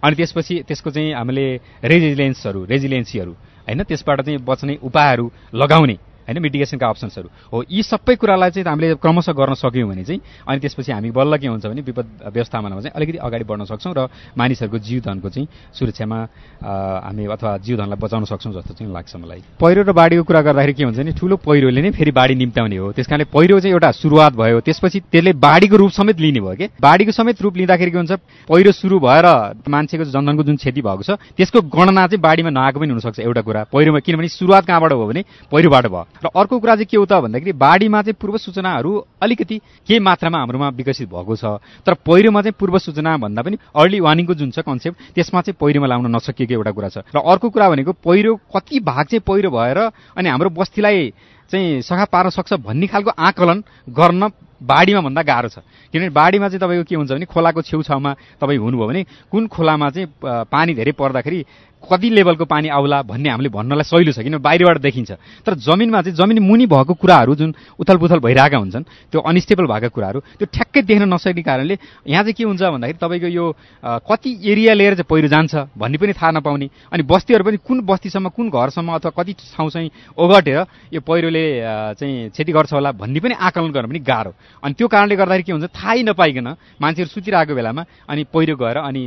अनि 0.04 0.16
त्यसपछि 0.16 0.56
त्यसको 0.68 0.90
चाहिँ 0.90 1.14
हामीले 1.14 1.46
रेजिलियन्सहरू 1.84 2.66
रेजिलियन्सीहरू 2.66 3.32
होइन? 3.32 3.84
त्यसबाट 3.84 4.22
चाहिँ 4.22 4.40
बच्ने 4.40 4.78
उपायहरू 4.84 5.26
लगाउने। 5.54 5.98
होइन 6.26 6.40
मिटिगेसनका 6.42 6.88
अप्सन्सहरू 6.88 7.30
हो 7.54 7.64
यी 7.70 7.84
सबै 7.84 8.16
कुरालाई 8.16 8.50
चाहिँ 8.52 8.66
हामीले 8.66 8.96
क्रमशः 8.98 9.34
गर्न 9.34 9.54
सक्यौँ 9.56 9.90
भने 9.90 10.04
चाहिँ 10.04 10.22
अनि 10.48 10.60
त्यसपछि 10.60 10.92
हामी 10.92 11.12
बल्ल 11.12 11.38
के 11.38 11.48
हुन्छ 11.48 11.66
भने 11.66 11.82
विपद 11.82 12.06
व्यवस्थापनमा 12.34 12.82
चाहिँ 12.82 12.96
अलिकति 12.96 13.18
अगाडि 13.18 13.44
बढ्न 13.46 13.66
सक्छौँ 13.66 13.94
र 13.98 14.08
मानिसहरूको 14.38 14.78
जीवधनको 14.80 15.30
चाहिँ 15.30 15.48
सुरक्षामा 15.74 16.18
हामी 17.06 17.26
अथवा 17.26 17.58
जीवधनलाई 17.66 18.00
बचाउन 18.02 18.24
सक्छौँ 18.26 18.54
जस्तो 18.54 18.74
चाहिँ 18.74 18.94
लाग्छ 18.94 19.16
मलाई। 19.16 19.42
पहिरो 19.62 19.82
र 19.84 19.92
बाढीको 19.94 20.24
कुरा 20.24 20.42
गर्दाखेरि 20.42 20.74
के 20.74 20.84
हुन्छ 20.84 20.98
भने 20.98 21.14
ठुलो 21.14 21.36
पहिरोले 21.38 21.82
नै 21.82 21.92
फेरि 21.92 22.12
बाढी 22.12 22.36
निम्त्याउने 22.36 22.78
हो। 22.78 22.92
त्यस 22.92 23.08
कारणले 23.08 23.30
पहिरो 23.30 23.60
चाहिँ 23.60 23.74
एउटा 23.74 23.92
सुरुवात 23.92 24.34
भयो। 24.34 24.60
त्यसपछि 24.66 25.00
त्यसले 25.12 25.34
बाढीको 25.38 25.76
रूप 25.78 25.92
समेत 25.92 26.20
लिने 26.20 26.42
भयो 26.42 26.56
कि? 26.56 26.68
बाढीको 26.82 27.12
समेत 27.12 27.42
रूप 27.42 27.54
लिँदाखेरि 27.58 27.92
के 27.92 27.98
हुन्छ 27.98 28.12
पहिरो 28.50 28.72
सुरु 28.72 29.00
भएर 29.00 29.26
मान्छेको 29.70 30.04
जनधनको 30.10 30.44
जुन 30.44 30.56
क्षति 30.58 30.82
भएको 30.82 31.04
छ 31.04 31.10
त्यसको 31.38 31.62
गणना 31.70 32.08
चाहिँ 32.08 32.22
बाढीमा 32.22 32.50
नआएको 32.50 32.80
पनि 32.80 32.92
हुनसक्छ 32.92 33.20
एउटा 33.20 33.42
कुरा। 33.42 33.64
पहिरोमा 33.74 34.00
किनभने 34.00 34.28
सुरुवात 34.30 34.66
कहाँबाट 34.66 34.92
हो 34.94 35.06
भने 35.08 35.22
पहिरोबाट 35.52 35.86
भयो। 35.88 36.04
र 36.24 36.30
अर्को 36.36 36.60
कुरा 36.60 36.76
चाहिँ 36.76 36.86
के 36.86 36.98
हो 36.98 37.06
त 37.06 37.14
भन्दाखेरि 37.24 37.54
बाढीमा 37.54 38.02
चाहिँ 38.02 38.18
पूर्व 38.22 38.38
सूचनाहरू 38.38 38.92
अलिकति 39.22 39.58
के 39.88 40.00
मात्रामा 40.00 40.38
हाम्रोमा 40.40 40.70
विकसित 40.70 41.10
भएको 41.10 41.36
छ। 41.36 41.46
तर 41.84 41.94
पहिरोमा 42.06 42.42
चाहिँ 42.42 42.56
पूर्व 42.60 42.78
सूचना 42.80 43.18
भन्दा 43.18 43.42
पनि 43.42 43.58
अर्ली 43.76 44.00
वार्निङको 44.00 44.34
जुन 44.34 44.52
छ 44.52 44.60
कन्सेप्ट 44.64 45.16
त्यसमा 45.16 45.42
चाहिँ 45.42 45.58
पहिरोमा 45.60 45.88
लाउन 45.88 46.08
नसकिएको 46.16 46.54
एउटा 46.54 46.72
कुरा 46.72 46.90
छ। 46.90 46.98
र 47.12 47.18
अर्को 47.20 47.50
कुरा 47.50 47.70
भनेको 47.70 47.92
पहिरो 48.00 48.36
कति 48.56 48.80
भाग 48.80 49.06
चाहिँ 49.12 49.24
पहिरो 49.28 49.50
भएर 49.52 49.80
अनि 50.16 50.30
हाम्रो 50.30 50.50
बस्तीलाई 50.56 51.14
चाहिँ 51.52 51.82
सखा 51.82 52.06
पार्न 52.10 52.30
सक्छ 52.30 52.54
भन्ने 52.64 52.88
खालको 52.88 53.12
आकलन 53.12 53.64
गर्न 53.90 54.24
बाढीमा 54.56 55.02
भन्दा 55.02 55.22
गाह्रो 55.22 55.50
छ। 55.50 55.60
किनभने 55.94 56.10
बाढीमा 56.10 56.48
चाहिँ 56.50 56.60
तपाईँको 56.60 56.84
के 56.90 56.96
हुन्छ 56.96 57.12
भने 57.12 57.26
खोलाको 57.28 57.62
छेउछाउमा 57.62 58.12
तपाईँ 58.42 58.58
हुनुभयो 58.58 58.88
भने 58.88 59.02
कुन 59.30 59.48
खोलामा 59.48 59.90
चाहिँ 59.90 60.08
पानी 60.50 60.74
धेरै 60.74 60.92
पर्दाखेरि 60.98 61.40
कति 61.86 62.10
लेभलको 62.10 62.46
पानी 62.46 62.68
आउला 62.70 63.02
भन्ने 63.02 63.30
हामीले 63.30 63.50
भन्नलाई 63.50 63.84
सहिलो 63.86 64.12
छ 64.12 64.20
किन 64.20 64.38
बाहिरबाट 64.38 64.78
देखिन्छ। 64.82 65.12
तर 65.46 65.54
जमिनमा 65.58 66.02
चाहिँ 66.02 66.18
जमिन 66.18 66.40
मुनि 66.42 66.66
भएको 66.66 66.94
कुराहरू 66.94 67.36
जुन 67.36 67.54
उथलपुथल 67.80 68.20
भइरहेका 68.20 68.58
हुन्छन् 68.58 68.84
त्यो 69.12 69.20
अनस्टेबल 69.22 69.66
भएका 69.66 69.88
कुराहरू 69.94 70.20
त्यो 70.40 70.48
ठ्याक्कै 70.50 70.82
देख्न 70.82 71.04
नसक्ने 71.14 71.42
कारणले 71.42 71.76
यहाँ 72.08 72.24
चाहिँ 72.24 72.34
के 72.34 72.44
हुन्छ 72.44 72.62
भन्दाखेरि 72.62 72.98
तपाईँको 72.98 73.28
यो 73.30 73.46
कति 74.10 74.32
एरिया 74.52 74.74
लिएर 74.74 74.94
चाहिँ 74.96 75.10
पहिरो 75.10 75.28
जान्छ 75.28 75.54
भन्ने 75.78 75.98
पनि 75.98 76.14
थाहा 76.14 76.32
नपाउने 76.32 76.68
अनि 76.92 77.04
बस्तीहरू 77.04 77.44
पनि 77.46 77.58
कुन 77.62 77.78
बस्तीसम्म 77.86 78.30
कुन 78.36 78.50
घरसम्म 78.50 78.94
अथवा 78.96 79.12
कति 79.14 79.34
ठाउँ 79.56 79.70
चाहिँ 79.70 79.90
ओगटेर 80.18 80.60
यो 80.94 81.02
पहिरोले 81.02 81.44
चाहिँ 81.96 82.30
क्षति 82.30 82.52
गर्छ 82.52 82.74
होला 82.74 82.92
भन्ने 82.92 83.20
पनि 83.20 83.36
आकलन 83.38 83.72
गर्न 83.72 83.88
पनि 83.90 84.00
गाह्रो। 84.02 84.34
अनि 84.64 84.74
त्यो 84.74 84.88
कारणले 84.88 85.16
गर्दाखेरि 85.16 85.44
के 85.44 85.52
हुन्छ 85.52 85.70
थाहै 85.72 86.04
नपाइकन 86.04 86.48
मान्छेहरू 86.82 87.10
सुतिरहेको 87.10 87.54
बेलामा 87.56 87.84
अनि 88.10 88.24
पहिरो 88.34 88.56
गएर 88.56 88.78
अनि 88.80 89.04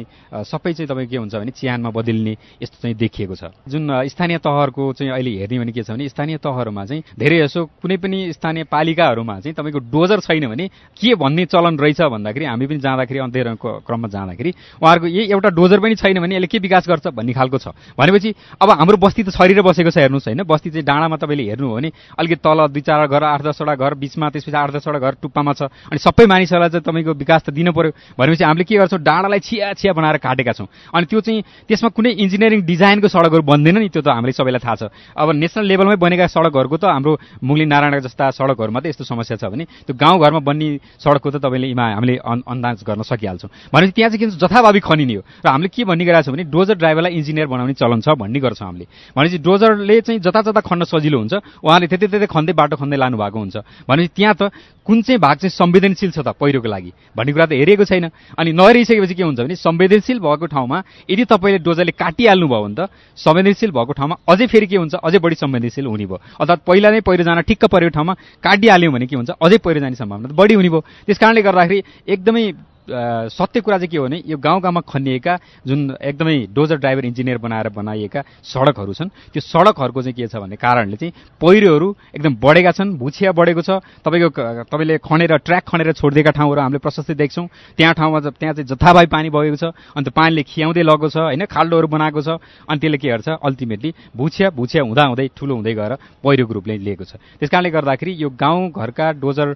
सबै 0.47 0.73
चाहिँ 0.73 0.89
तपाईँको 0.89 1.11
के 1.11 1.17
हुन्छ 1.17 1.35
भने 1.35 1.53
चिहानमा 1.59 1.91
बदलिने 1.91 2.35
यस्तो 2.69 2.83
चाहिँ 2.83 2.97
देखिएको 2.97 3.35
छ। 3.35 3.45
जुन 3.65 3.89
स्थानीय 4.05 4.39
तहहरूको 4.39 4.93
चाहिँ 4.93 5.13
अहिले 5.13 5.31
हेर्ने 5.41 5.59
भने 5.59 5.73
के 5.73 5.83
छ 5.83 5.91
भने 5.91 6.09
स्थानीय 6.09 6.37
तहहरूमा 6.39 6.85
चाहिँ 6.85 7.03
धेरै 7.17 7.39
जसो 7.49 7.65
कुनै 7.81 7.97
पनि 7.97 8.33
स्थानीय 8.33 8.65
पालिकाहरूमा 8.69 9.41
चाहिँ 9.41 9.55
तपाईँको 9.57 9.81
डोजर 9.89 10.21
छैन 10.21 10.47
भने 10.49 10.69
के 10.93 11.15
भन्ने 11.17 11.45
चलन 11.49 11.79
रहेछ 11.79 12.01
भन्दाखेरि 12.03 12.45
हामी 12.45 12.67
पनि 12.69 12.79
जाँदाखेरि 12.79 13.19
अध्ययनको 13.19 13.69
क्रममा 13.89 14.09
जाँदाखेरि 14.09 14.51
उहाँहरूको 14.83 15.07
यही 15.09 15.33
एउटा 15.33 15.49
डोजर 15.51 15.81
पनि 15.81 15.95
छैन 15.97 16.21
भने 16.21 16.35
यसले 16.37 16.47
के 16.47 16.59
विकास 16.59 16.85
गर्छ 16.89 17.07
भन्ने 17.09 17.33
खालको 17.33 17.59
छ। 17.59 17.69
भनेपछि 17.97 18.35
अब 18.61 18.71
हाम्रो 18.71 18.97
बस्ती 18.99 19.23
त 19.23 19.31
छरिएर 19.33 19.63
बसेको 19.65 19.91
छ 19.91 19.99
हेर्नुहोस् 20.05 20.29
होइन 20.29 20.43
बस्ती 20.45 20.71
चाहिँ 20.71 20.85
डाँडामा 20.85 21.17
तपाईँले 21.17 21.45
हेर्नु 21.49 21.67
हो 21.69 21.75
भने 21.75 21.91
अलिकति 22.19 22.41
तल 22.45 22.67
दुई 22.69 22.83
चार 22.85 23.07
घर 23.09 23.23
आठ 23.25 23.41
दसवटा 23.43 23.75
घर 23.75 23.95
बिचमा 23.97 24.29
त्यसपछि 24.29 24.57
आठ 24.57 24.71
दसवटा 24.77 24.99
घर 24.99 25.13
टुप्पामा 25.23 25.53
छ। 25.53 25.63
अनि 25.89 25.99
सबै 25.99 26.27
मानिसहरूलाई 26.27 26.71
चाहिँ 26.71 26.85
तपाईँको 26.85 27.13
विकास 27.17 27.43
त 27.43 27.51
दिनु 27.51 27.73
पऱ्यो 27.73 27.91
भनेपछि 28.19 28.45
हामीले 28.45 28.65
के 28.65 28.77
गर्छौँ 28.77 29.01
डाँडालाई 29.01 29.41
छिया 29.41 29.73
छिया 29.73 29.93
बनाएर 29.95 30.17
काटेका 30.19 30.53
छौँ। 30.53 30.69
अनि 30.91 31.07
त्यो 31.07 31.21
चाहिँ 31.21 31.43
त्यसमा 31.69 31.89
कुनै 31.95 32.11
इन्जिनियरिङ 32.19 32.58
डिजाइनको 32.63 33.09
सडकहरू 33.09 33.43
बन्दैन 33.43 33.77
नि 33.79 33.89
त्यो 33.89 34.03
त 34.03 34.09
हामीले 34.15 34.33
सबैलाई 34.33 34.63
थाहा 34.63 34.77
छ। 34.77 34.83
अब 35.15 35.29
नेसनल 35.35 35.65
लेभलमै 35.67 35.97
बनेका 35.99 36.27
सडकहरूको 36.27 36.77
त 36.79 36.85
हाम्रो 36.89 37.13
मुगली 37.43 37.67
नारायण 37.67 38.01
जस्ता 38.03 38.31
सडकहरूमा 38.35 38.81
त 38.81 38.87
यस्तो 38.91 39.05
समस्या 39.05 39.37
छ 39.37 39.45
भने 39.51 39.65
त्यो 39.87 39.95
गाउँघरमा 39.95 40.41
बन्ने 40.41 40.67
सडकको 40.99 41.29
त 41.31 41.37
तपाईँले 41.43 41.75
हामीले 41.75 42.15
अन्दाज 42.25 42.83
गर्न 42.87 43.03
सकिहाल्छौँ। 43.03 43.51
भनेपछि 43.73 43.93
त्यहाँ 43.93 44.11
चाहिँ 44.11 44.21
के 44.21 44.25
हुन्छ 44.29 44.39
जथाभावी 44.39 44.81
खनिने 44.81 45.15
हो। 45.15 45.23
र 45.45 45.47
हामीले 45.49 45.69
के 45.69 45.85
भन्ने 45.85 46.05
गरेका 46.05 46.23
छौँ 46.23 46.35
भने 46.35 46.45
डोजर 46.49 46.77
ड्राइभरलाई 46.79 47.13
इन्जिनियर 47.19 47.47
बनाउने 47.47 47.75
चलन 47.75 48.01
छ 48.01 48.09
भन्ने 48.15 48.39
गर्छौँ 48.41 48.67
हामीले। 48.69 48.87
भनेपछि 49.17 49.39
डोजरले 49.39 49.97
चाहिँ 50.01 50.21
जता 50.21 50.41
जता 50.47 50.61
खन्न 50.61 50.85
सजिलो 50.85 51.19
हुन्छ 51.19 51.35
उहाँले 51.65 51.87
त्यतै 51.87 52.07
त्यतै 52.09 52.29
खन्दै 52.29 52.53
बाटो 52.55 52.77
खन्दै 52.77 52.97
लानुभएको 52.97 53.39
हुन्छ। 53.39 53.57
भनेपछि 53.89 54.13
त्यहाँ 54.17 54.35
त 54.39 54.43
कुन 54.89 55.03
चाहिँ 55.05 55.21
भाग 55.21 55.37
चाहिँ 55.37 55.53
संवेदनशील 55.53 56.11
छ 56.17 56.19
त 56.25 56.33
पहिरोको 56.33 56.69
लागि 56.69 56.91
भन्ने 57.13 57.33
कुरा 57.33 57.47
त 57.47 57.53
हेरिएको 57.61 57.85
छैन। 57.85 58.09
अनि 58.39 58.51
नहेरिसकेपछि 58.57 59.15
के 59.15 59.23
हुन्छ 59.23 59.41
भने 59.45 59.57
संवेदनशील 59.57 60.19
भएको 60.19 60.47
ठाउँमा 60.49 60.79
यदि 61.05 61.25
तपाईँले 61.29 61.59
डोजरले 61.61 61.93
काटिहाल्नु 61.93 62.38
भयो 62.47 62.63
भने 62.63 62.75
त 62.79 62.91
संवेदनशील 63.17 63.71
भएको 63.71 63.93
ठाउँमा 63.93 64.17
अझै 64.29 64.47
फेरि 64.47 64.67
के 64.67 64.77
हुन्छ? 64.77 64.95
अझै 64.95 65.19
बढी 65.19 65.35
संवेदनशील 65.35 65.87
हुने 65.87 66.07
भयो। 66.07 66.21
अर्थात् 66.39 66.61
पहिला 66.63 66.89
नै 66.91 67.01
पहिरो 67.01 67.25
जान 67.25 67.41
ठिक्क 67.43 67.65
परेको 67.67 67.91
ठाउँमा 67.91 68.15
काटिहाल्यौँ 68.45 68.93
भने 68.93 69.07
के 69.07 69.17
हुन्छ? 69.17 69.31
अझै 69.43 69.59
पहिरो 69.59 69.81
जाने 69.81 69.97
सम्भावना 69.97 70.29
बढी 70.31 70.55
हुने 70.55 70.69
भयो। 70.69 70.81
त्यस 71.07 71.19
कारणले 71.19 71.43
गर्दाखेरि 71.43 71.79
एकदमै 72.09 72.45
सत्य 72.89 73.61
कुरा 73.61 73.77
चाहिँ 73.79 73.89
के 73.89 73.97
हो 73.97 74.05
भने 74.05 74.23
यो 74.27 74.37
गाउँ 74.39 74.61
गाउँमा 74.61 74.81
खनिएका 74.89 75.35
जुन 75.67 75.97
एकदमै 76.01 76.37
डोजर 76.53 76.77
ड्राइभर 76.79 77.05
इन्जिनियर 77.05 77.39
बनाएर 77.39 77.69
बनाइएका 77.69 78.21
सडकहरू 78.43 78.93
छन् 78.93 79.09
त्यो 79.33 79.41
सडकहरूको 79.43 80.03
चाहिँ 80.03 80.15
के 80.17 80.27
छ 80.27 80.37
भन्ने 80.37 80.57
कारणले 80.57 80.97
चाहिँ 80.97 81.13
पहिरोहरू 81.37 81.89
एकदम 82.17 82.35
बढेका 82.41 82.73
छन् 82.73 82.97
भुछिया 82.99 83.33
बढेको 83.33 83.63
छ। 83.63 83.71
तपाईँको 84.01 84.29
तपाईँले 84.65 84.99
खनेर 84.99 85.37
ट्र्याक 85.39 85.65
खनेर 85.69 85.93
छोडिदिएका 85.93 86.31
ठाउँहरू 86.33 86.61
हामीले 86.61 86.81
प्रशस्तै 86.81 87.15
देख्छौँ। 87.15 87.47
त्यहाँ 87.77 87.95
ठाउँमा 87.95 88.19
त्यहाँ 88.33 88.55
चाहिँ 88.57 88.69
जथाभावी 88.73 89.07
पानी 89.13 89.29
बगेको 89.31 89.57
छ 89.57 89.65
अन्त 89.93 90.09
पानीले 90.09 90.43
खियाउँदै 90.49 90.83
लगेको 90.83 91.09
छ 91.09 91.17
होइन 91.29 91.45
खाल्डोहरू 91.45 91.89
बनाएको 91.89 92.21
छ 92.25 92.41
अनि 92.65 92.79
त्यसले 92.81 92.99
के 92.99 93.09
गर्छ 93.09 93.29
अल्टिमेटली 93.39 93.91
भुछिया 94.17 94.49
भुछिया 94.57 94.83
हुँदा 94.83 95.05
हुँदै 95.05 95.29
ठुलो 95.37 95.55
हुँदै 95.55 95.75
गएर 95.75 95.93
पहिरोको 96.25 96.53
रूपले 96.57 96.79
लिएको 96.81 97.05
छ। 97.05 97.21
त्यस 97.37 97.51
कारणले 97.51 97.71
गर्दाखेरि 97.71 98.13
यो 98.17 98.29
गाउँ 98.33 98.71
घरका 98.73 99.07
डोजर 99.21 99.49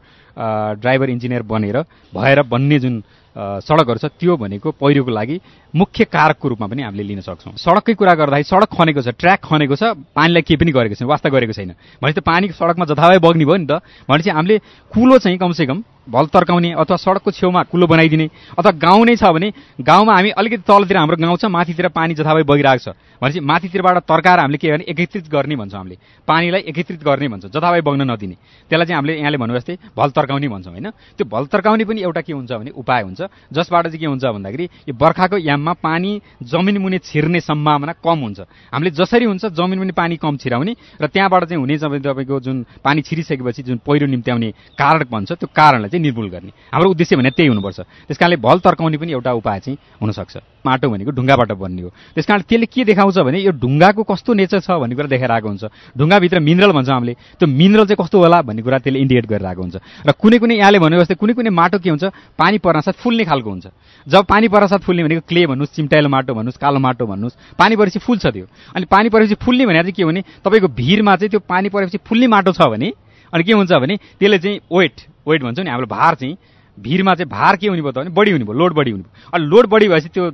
ड्राइभर 0.81 1.09
इन्जिनियर 1.11 1.43
बनेर 1.43 1.77
भएर 2.13 2.43
बन्ने 2.49 2.79
जुन 2.79 3.03
सडकहरू 3.33 3.99
छ 3.99 4.07
त्यो 4.21 4.37
भनेको 4.37 4.77
पहिरोको 4.77 5.11
लागि 5.11 5.37
मुख्य 5.73 6.05
कारकको 6.05 6.49
रूपमा 6.53 6.67
पनि 6.69 6.83
हामीले 6.85 7.03
लिन 7.03 7.21
सक्छौँ। 7.25 7.57
सडककै 7.57 7.95
कुरा 7.97 8.13
गर्दाखेरि 8.13 8.45
सडक 8.45 8.71
खनेको 8.77 9.01
छ 9.01 9.09
ट्र्याक 9.17 9.41
खनेको 9.41 9.75
छ 9.77 9.83
पानीलाई 10.13 10.43
केही 10.45 10.61
पनि 10.61 10.73
गरेको 10.73 10.95
छैन 11.01 11.09
वास्ता 11.09 11.29
गरेको 11.33 11.53
छैन। 11.57 11.73
भनेपछि 11.97 12.21
त 12.21 12.25
पानी 12.25 12.53
सडकमा 12.53 12.85
जथाभावी 12.93 13.19
बग्ने 13.25 13.45
भयो 13.49 13.57
नि 13.57 13.67
त। 13.67 13.81
भनेपछि 14.05 14.31
हामीले 14.37 14.57
कुलो 14.93 15.17
चाहिँ 15.25 15.39
कमसेकम 15.41 15.79
भल 16.03 16.27
तर्काउने 16.29 16.71
अथवा 16.77 16.97
सडकको 16.99 17.31
छेउमा 17.31 17.63
कुलो 17.73 17.87
बनाइदिने 17.87 18.27
अथवा 18.59 18.73
गाउँ 18.77 19.05
नै 19.07 19.17
छ 19.17 19.25
भने 19.33 19.49
गाउँमा 19.81 20.13
हामी 20.13 20.31
अलिकति 20.37 20.67
तलतिर 20.69 20.97
हाम्रो 20.99 21.17
गाउँ 21.17 21.37
छ 21.41 21.49
माथितिर 21.49 21.89
पानी 21.89 22.13
जथाभावी 22.21 22.45
बगिरहेको 22.45 22.85
छ। 22.85 22.89
भनेपछि 23.23 23.41
माथितिरबाट 23.41 23.97
तर्काएर 24.05 24.39
हामीले 24.45 24.59
के 24.59 24.69
भने 24.77 24.85
एकत्रित 24.93 25.31
गर्ने 25.31 25.57
भन्छौँ 25.57 25.79
हामीले। 25.79 25.97
पानीलाई 26.29 26.61
एकत्रित 26.69 27.01
गर्ने 27.01 27.29
भन्छौँ 27.33 27.51
जथाभावी 27.55 27.81
बग्न 27.81 28.03
नदिने। 28.11 28.37
त्यसलाई 28.69 28.87
चाहिँ 28.87 28.99
हामीले 28.99 29.15
यहाँले 29.23 29.39
भन्नु 29.39 29.55
जस्तै 29.57 29.75
भल 29.97 30.11
तर्काउने 30.11 30.49
भन्छौँ 30.51 30.73
होइन? 30.75 30.91
त्यो 31.17 31.25
भल 31.25 31.47
तर्काउने 31.47 31.85
पनि 31.87 32.01
एउटा 32.03 32.21
के 32.27 32.33
हुन्छ 32.35 32.51
भने 32.51 32.71
उपाय 32.75 33.03
हुन्छ। 33.07 33.22
जसबाट 33.53 33.85
चाहिँ 33.87 34.01
के 34.01 34.07
हुन्छ 34.07 34.25
भन्दाखेरि 34.25 34.65
यो 34.89 34.95
बर्खाको 34.95 35.37
याममा 35.39 35.73
पानी 35.83 36.21
जमिन 36.43 36.79
मुनि 36.79 36.99
छिर्ने 36.99 37.41
सम्भावना 37.41 37.93
कम 38.05 38.19
हुन्छ। 38.19 38.41
हामीले 38.73 38.91
जसरी 38.91 39.25
हुन्छ 39.25 39.45
जमिन 39.53 39.79
मुनि 39.79 39.93
पानी 39.93 40.17
कम 40.17 40.37
छिराउने 40.37 40.73
र 41.03 41.07
त्यहाँबाट 41.07 41.45
चाहिँ 41.45 41.61
हुने 41.61 41.79
तपाईँको 41.79 42.41
जुन 42.41 42.67
पानी 42.85 43.01
छिरिसकेपछि 43.03 43.63
जुन 43.63 43.81
पहिरो 43.87 44.07
निम्त्याउने 44.07 44.51
कारण 44.79 45.05
भन्छ 45.11 45.33
त्यो 45.33 45.49
कारणलाई 45.57 45.91
चाहिँ 45.91 46.03
निर्मूल 46.03 46.29
गर्ने। 46.31 46.53
हाम्रो 46.73 46.91
उद्देश्य 46.91 47.17
भने 47.17 47.31
त्यही 47.31 47.49
हुनुपर्छ। 47.49 47.81
त्यस 47.81 48.19
कारणले 48.19 48.37
भल 48.37 48.59
तर्काउने 48.59 48.97
पनि 48.99 49.13
एउटा 49.13 49.33
उपाय 49.33 49.61
चाहिँ 49.61 49.79
हुनसक्छ। 50.01 50.52
माटो 50.67 50.89
भनेको 50.91 51.11
ढुङ्गाबाट 51.11 51.53
बन्ने 51.53 51.83
हो। 51.83 51.91
त्यस 52.15 52.27
कारण 52.27 52.43
त्यसले 52.47 52.67
के 52.67 52.85
देखाउँछ 52.85 53.19
भने 53.19 53.39
यो 53.43 53.53
ढुङ्गाको 53.53 54.03
कस्तो 54.03 54.31
नेचर 54.35 54.61
छ 54.61 54.71
भन्ने 54.79 54.95
कुरा 54.95 55.09
देखाएर 55.11 55.33
आएको 55.33 55.49
हुन्छ। 55.49 55.65
ढुङ्गाभित्र 55.99 56.39
मिनरल 56.41 56.73
भन्छौँ 56.73 56.95
हामीले। 56.95 57.15
त्यो 57.39 57.47
मिनरल 57.47 57.85
चाहिँ 57.91 57.99
कस्तो 57.99 58.19
होला 58.19 58.39
भन्ने 58.43 58.63
कुरा 58.63 58.79
त्यसले 58.79 58.99
इन्डिकेट 59.01 59.27
गरेर 59.27 59.47
आएको 59.47 59.63
हुन्छ। 59.63 59.77
र 60.07 60.11
कुनै 60.15 60.39
कुनै 60.39 60.55
यहाँले 60.59 60.79
भने 60.79 60.99
जस्तै 61.03 61.15
कुनै 61.19 61.33
कुनै 61.35 61.51
माटो 61.51 61.79
के 61.79 61.91
हुन्छ? 61.91 62.05
पानी 62.39 62.59
पर्नासाथ 62.59 62.97
फुल्ने 63.03 63.25
खालको 63.25 63.51
हुन्छ। 63.51 63.67
जब 64.07 64.23
पानी 64.27 64.47
पर्नासाथ 64.49 64.81
फुल्ने 64.87 65.03
भनेको 65.03 65.23
क्ले 65.27 65.47
भन्नुहोस् 65.47 65.75
चिम्टाइलो 65.75 66.09
माटो 66.09 66.35
भन्नुहोस् 66.35 66.59
कालो 66.59 66.79
माटो 66.79 67.07
भन्नुहोस् 67.07 67.37
पानी 67.59 67.77
परेपछि 67.77 67.99
फुल्छ 67.99 68.27
त्यो। 68.27 68.47
अनि 68.75 68.85
पानी 68.87 69.09
परेपछि 69.09 69.35
फुल्ने 69.43 69.67
भने 69.67 69.83
चाहिँ 69.83 69.93
के 69.93 70.05
भने 70.05 70.21
तपाईँको 70.43 70.69
भिरमा 70.69 71.17
चाहिँ 71.17 71.31
त्यो 71.31 71.41
पानी 71.43 71.69
परेपछि 71.69 71.99
फुल्ने 72.07 72.27
माटो 72.27 72.53
छ 72.53 72.63
भने 72.71 72.93
अनि 73.33 73.43
के 73.45 73.53
हुन्छ 73.53 73.73
भने 73.73 73.97
त्यसले 74.19 74.39
चाहिँ 74.39 74.59
वेट 74.73 74.95
वेट 75.29 75.43
भन्छौँ 75.43 75.65
नि 75.65 75.71
हाम्रो 75.71 75.87
भार 75.87 76.15
चाहिँ 76.15 76.37
भिरमा 76.81 77.15
चाहिँ 77.15 77.29
भार 77.29 77.57
के 77.57 77.69
हुने 77.69 77.83
भयो 77.83 77.93
त 77.93 77.99
भने 77.99 78.11
बढी 78.11 78.31
हुने 78.33 78.45
भयो 78.45 78.57
लोड 78.57 78.73
बढी 78.75 78.91
हुने 78.91 79.03
भयो। 79.03 79.31
अनि 79.35 79.45
लोड 79.45 79.67
बढी 79.69 79.89
भएपछि 79.89 80.09
त्यो 80.09 80.31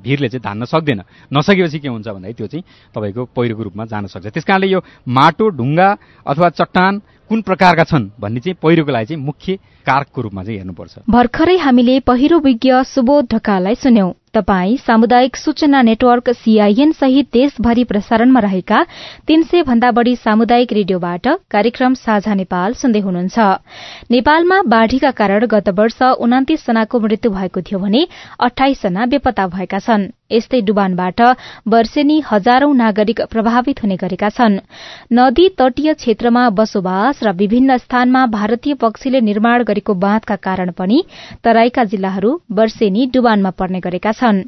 भिरले 0.00 0.28
चाहिँ 0.28 0.42
धान्न 0.42 0.64
सक्दैन। 0.64 1.02
नसकेपछि 1.32 1.78
के 1.78 1.88
हुन्छ 1.88 2.08
भन्दाखेरि 2.08 2.34
त्यो 2.34 2.46
चाहिँ 2.46 2.64
तपाईँको 2.94 3.24
पहिरोको 3.36 3.62
रूपमा 3.62 3.84
जान 3.84 4.06
सक्छ। 4.08 4.26
त्यस 4.32 4.44
कारणले 4.44 4.66
यो 4.72 4.80
माटो 5.08 5.48
ढुङ्गा 5.50 5.88
अथवा 6.26 6.48
चट्टान 6.56 6.92
कुन 7.28 7.42
प्रकारका 7.42 7.84
छन् 7.84 8.10
भन्ने 8.20 8.40
चाहिँ 8.40 8.56
पहिरोको 8.62 8.92
लागि 8.92 9.06
चाहिँ 9.06 9.22
मुख्य 9.22 9.56
कारकको 9.84 10.20
रूपमा 10.22 10.42
चाहिँ 10.44 10.58
हेर्नुपर्छ। 10.58 10.94
भर्खरै 11.08 11.56
हामीले 11.56 12.00
पहिरो 12.00 12.38
विज्ञ 12.40 12.72
सुबोध 12.84 13.24
ढकाललाई 13.34 13.74
सुन्यौं। 13.76 14.12
तपाई 14.34 14.76
सामुदायिक 14.76 15.36
सूचना 15.36 15.82
नेटवर्क 15.82 16.30
सीआईएन 16.34 16.92
सहित 16.92 17.28
देशभरि 17.32 17.84
प्रसारणमा 17.84 18.40
रहेका 18.40 18.82
तीन 19.26 19.42
सय 19.42 19.62
भन्दा 19.62 19.90
बढ़ी 19.90 20.16
सामुदायिक 20.16 20.72
रेडियोबाट 20.72 21.28
कार्यक्रम 21.50 21.94
साझा 21.94 22.34
नेपाल 22.34 22.72
सुन्दै 22.74 23.00
हुनुहुन्छ। 23.00 23.38
नेपालमा 24.10 24.62
बाढ़ीका 24.66 25.10
कारण 25.10 25.46
गत 25.46 25.68
वर्ष 25.78 26.02
उनातिस 26.18 26.66
जनाको 26.66 27.00
मृत्यु 27.00 27.30
भएको 27.30 27.60
थियो 27.60 27.78
भने 27.78 28.06
अठाइस 28.40 28.82
जना 28.82 29.06
बेपत्ता 29.06 29.46
भएका 29.46 29.78
छनृ। 29.78 30.23
यस्तै 30.30 30.60
डुबानबाट 30.68 31.20
वर्षेनी 31.68 32.16
हजारौं 32.26 32.72
नागरिक 32.74 33.20
प्रभावित 33.32 33.82
हुने 33.82 33.96
गरेका 33.96 34.28
छन्। 34.30 34.58
नदी 35.12 35.48
तटीय 35.58 35.92
क्षेत्रमा 35.94 36.48
बसोबास 36.58 37.22
र 37.22 37.32
विभिन्न 37.34 37.76
स्थानमा 37.78 38.24
भारतीय 38.32 38.74
पक्षीले 38.80 39.20
निर्माण 39.20 39.62
गरेको 39.64 39.94
बाँधका 40.04 40.36
कारण 40.46 40.70
पनि 40.78 41.02
तराईका 41.44 41.84
जिल्लाहरू 41.92 42.30
वर्षेनी 42.52 43.06
डुबानमा 43.14 43.50
पर्ने 43.58 43.80
गरेका 43.80 44.12
छन्। 44.12 44.42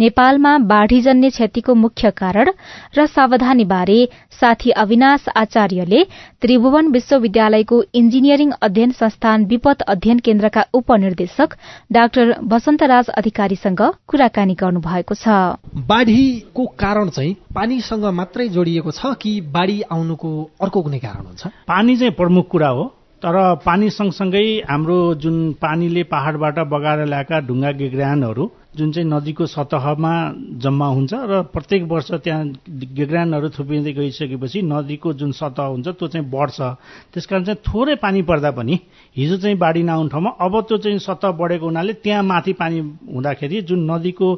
नेपालमा 0.00 0.56
बाढ़ीजन्य 0.66 1.30
क्षतिको 1.30 1.74
मुख्य 1.84 2.10
कारण 2.18 2.50
र 2.98 3.06
सावधानी 3.08 3.64
बारे 3.70 3.98
साथी 4.40 4.70
अविनाश 4.82 5.28
आचार्यले 5.36 6.02
त्रिभुवन 6.42 6.86
विश्वविद्यालयको 6.90 7.82
इन्जिनियरिङ 7.94 8.50
अध्ययन 8.60 8.90
संस्थान 8.98 9.44
विपद 9.46 9.82
अध्ययन 9.88 10.18
केन्द्रका 10.26 10.64
उपनिर्देशक 10.74 11.54
डाक्टर 11.92 12.34
वसन्तराज 12.52 13.08
अधिकारीसँग 13.20 13.82
कुराकानी 14.08 14.54
गर्नुभएको 14.60 15.14
छ। 15.14 15.29
बाढ़ीको 15.86 16.66
कारण 16.78 17.08
चाहिँ 17.08 17.34
पानीसँग 17.54 18.04
मात्रै 18.04 18.48
जोडिएको 18.48 18.90
छ 18.90 19.14
कि 19.22 19.40
बाढ़ी 19.50 19.80
आउनुको 19.82 20.30
अर्को 20.60 20.82
कुनै 20.82 20.98
कारण 20.98 21.26
हुन्छ? 21.26 21.46
पानी 21.66 21.96
चाहिँ 21.96 22.12
प्रमुख 22.12 22.48
कुरा 22.48 22.68
हो 22.68 22.84
तर 23.22 23.36
पानी 23.64 23.90
सँगसँगै 23.90 24.44
हाम्रो 24.64 24.98
जुन 25.20 25.52
पानीले 25.60 26.02
पहाडबाट 26.08 26.58
बगाएर 26.72 27.04
ल्याएका 27.06 27.40
ढुङ्गा 27.44 27.70
गेग्रानहरू 27.76 28.50
जुन 28.76 28.92
चाहिँ 28.92 29.08
नदीको 29.08 29.46
सतहमा 29.46 30.12
जम्मा 30.62 30.86
हुन्छ 30.86 31.12
र 31.12 31.42
प्रत्येक 31.52 31.82
वर्ष 31.84 32.10
त्यहाँ 32.24 32.44
गेग्रानहरू 32.96 33.48
थुपिँदै 33.50 33.92
गइसकेपछि 33.92 34.62
नदीको 34.62 35.12
जुन 35.12 35.32
सतह 35.32 35.62
हुन्छ 35.74 35.88
त्यो 35.88 36.08
चाहिँ 36.08 36.30
बढ्छ। 36.30 36.60
त्यस 37.12 37.26
कारण 37.26 37.44
चाहिँ 37.44 37.60
थोरै 37.60 37.94
पानी 38.00 38.22
पर्दा 38.22 38.50
पनि 38.56 38.78
हिजो 39.16 39.36
चाहिँ 39.36 39.56
बाढी 39.58 39.82
नआउने 39.82 40.08
ठाउँमा 40.08 40.30
अब 40.40 40.60
त्यो 40.68 40.78
चाहिँ 40.78 40.98
सतह 40.98 41.30
बढेको 41.36 41.66
हुनाले 41.66 41.92
त्यहाँ 42.00 42.22
माथि 42.22 42.52
पानी 42.52 42.78
हुँदाखेरि 43.12 43.60
जुन 43.68 43.90
नदीको 43.90 44.28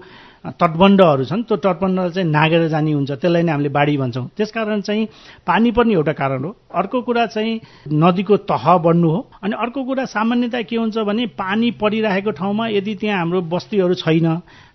तटबन्धहरू 0.42 1.24
छन् 1.24 1.42
त्यो 1.46 1.56
तटबन्ध 1.56 2.18
चाहिँ 2.18 2.28
नागेर 2.28 2.66
जाने 2.68 2.92
हुन्छ 2.92 3.10
त्यसलाई 3.14 3.42
नै 3.46 3.52
हामीले 3.52 3.68
बाढी 3.70 3.96
भन्छौँ। 3.96 4.26
त्यसकारण 4.36 4.80
चाहिँ 4.82 5.06
पानी 5.46 5.70
पनि 5.70 5.94
एउटा 5.94 6.12
कारण 6.18 6.44
हो। 6.44 6.50
अर्को 6.74 7.02
कुरा 7.06 7.26
चाहिँ 7.30 7.60
नदीको 7.86 8.36
तह 8.50 8.64
बढ्नु 8.82 9.08
हो। 9.08 9.20
अनि 9.38 9.54
अर्को 9.54 9.84
कुरा 9.86 10.04
सामान्यतया 10.10 10.62
के 10.66 10.76
हुन्छ 10.76 10.98
भने 11.06 11.26
पानी 11.38 11.70
परिरहेको 11.78 12.30
ठाउँमा 12.34 12.66
यदि 12.74 12.94
त्यहाँ 12.94 13.18
हाम्रो 13.18 13.40
बस्तीहरू 13.54 13.94
छैन 14.02 14.26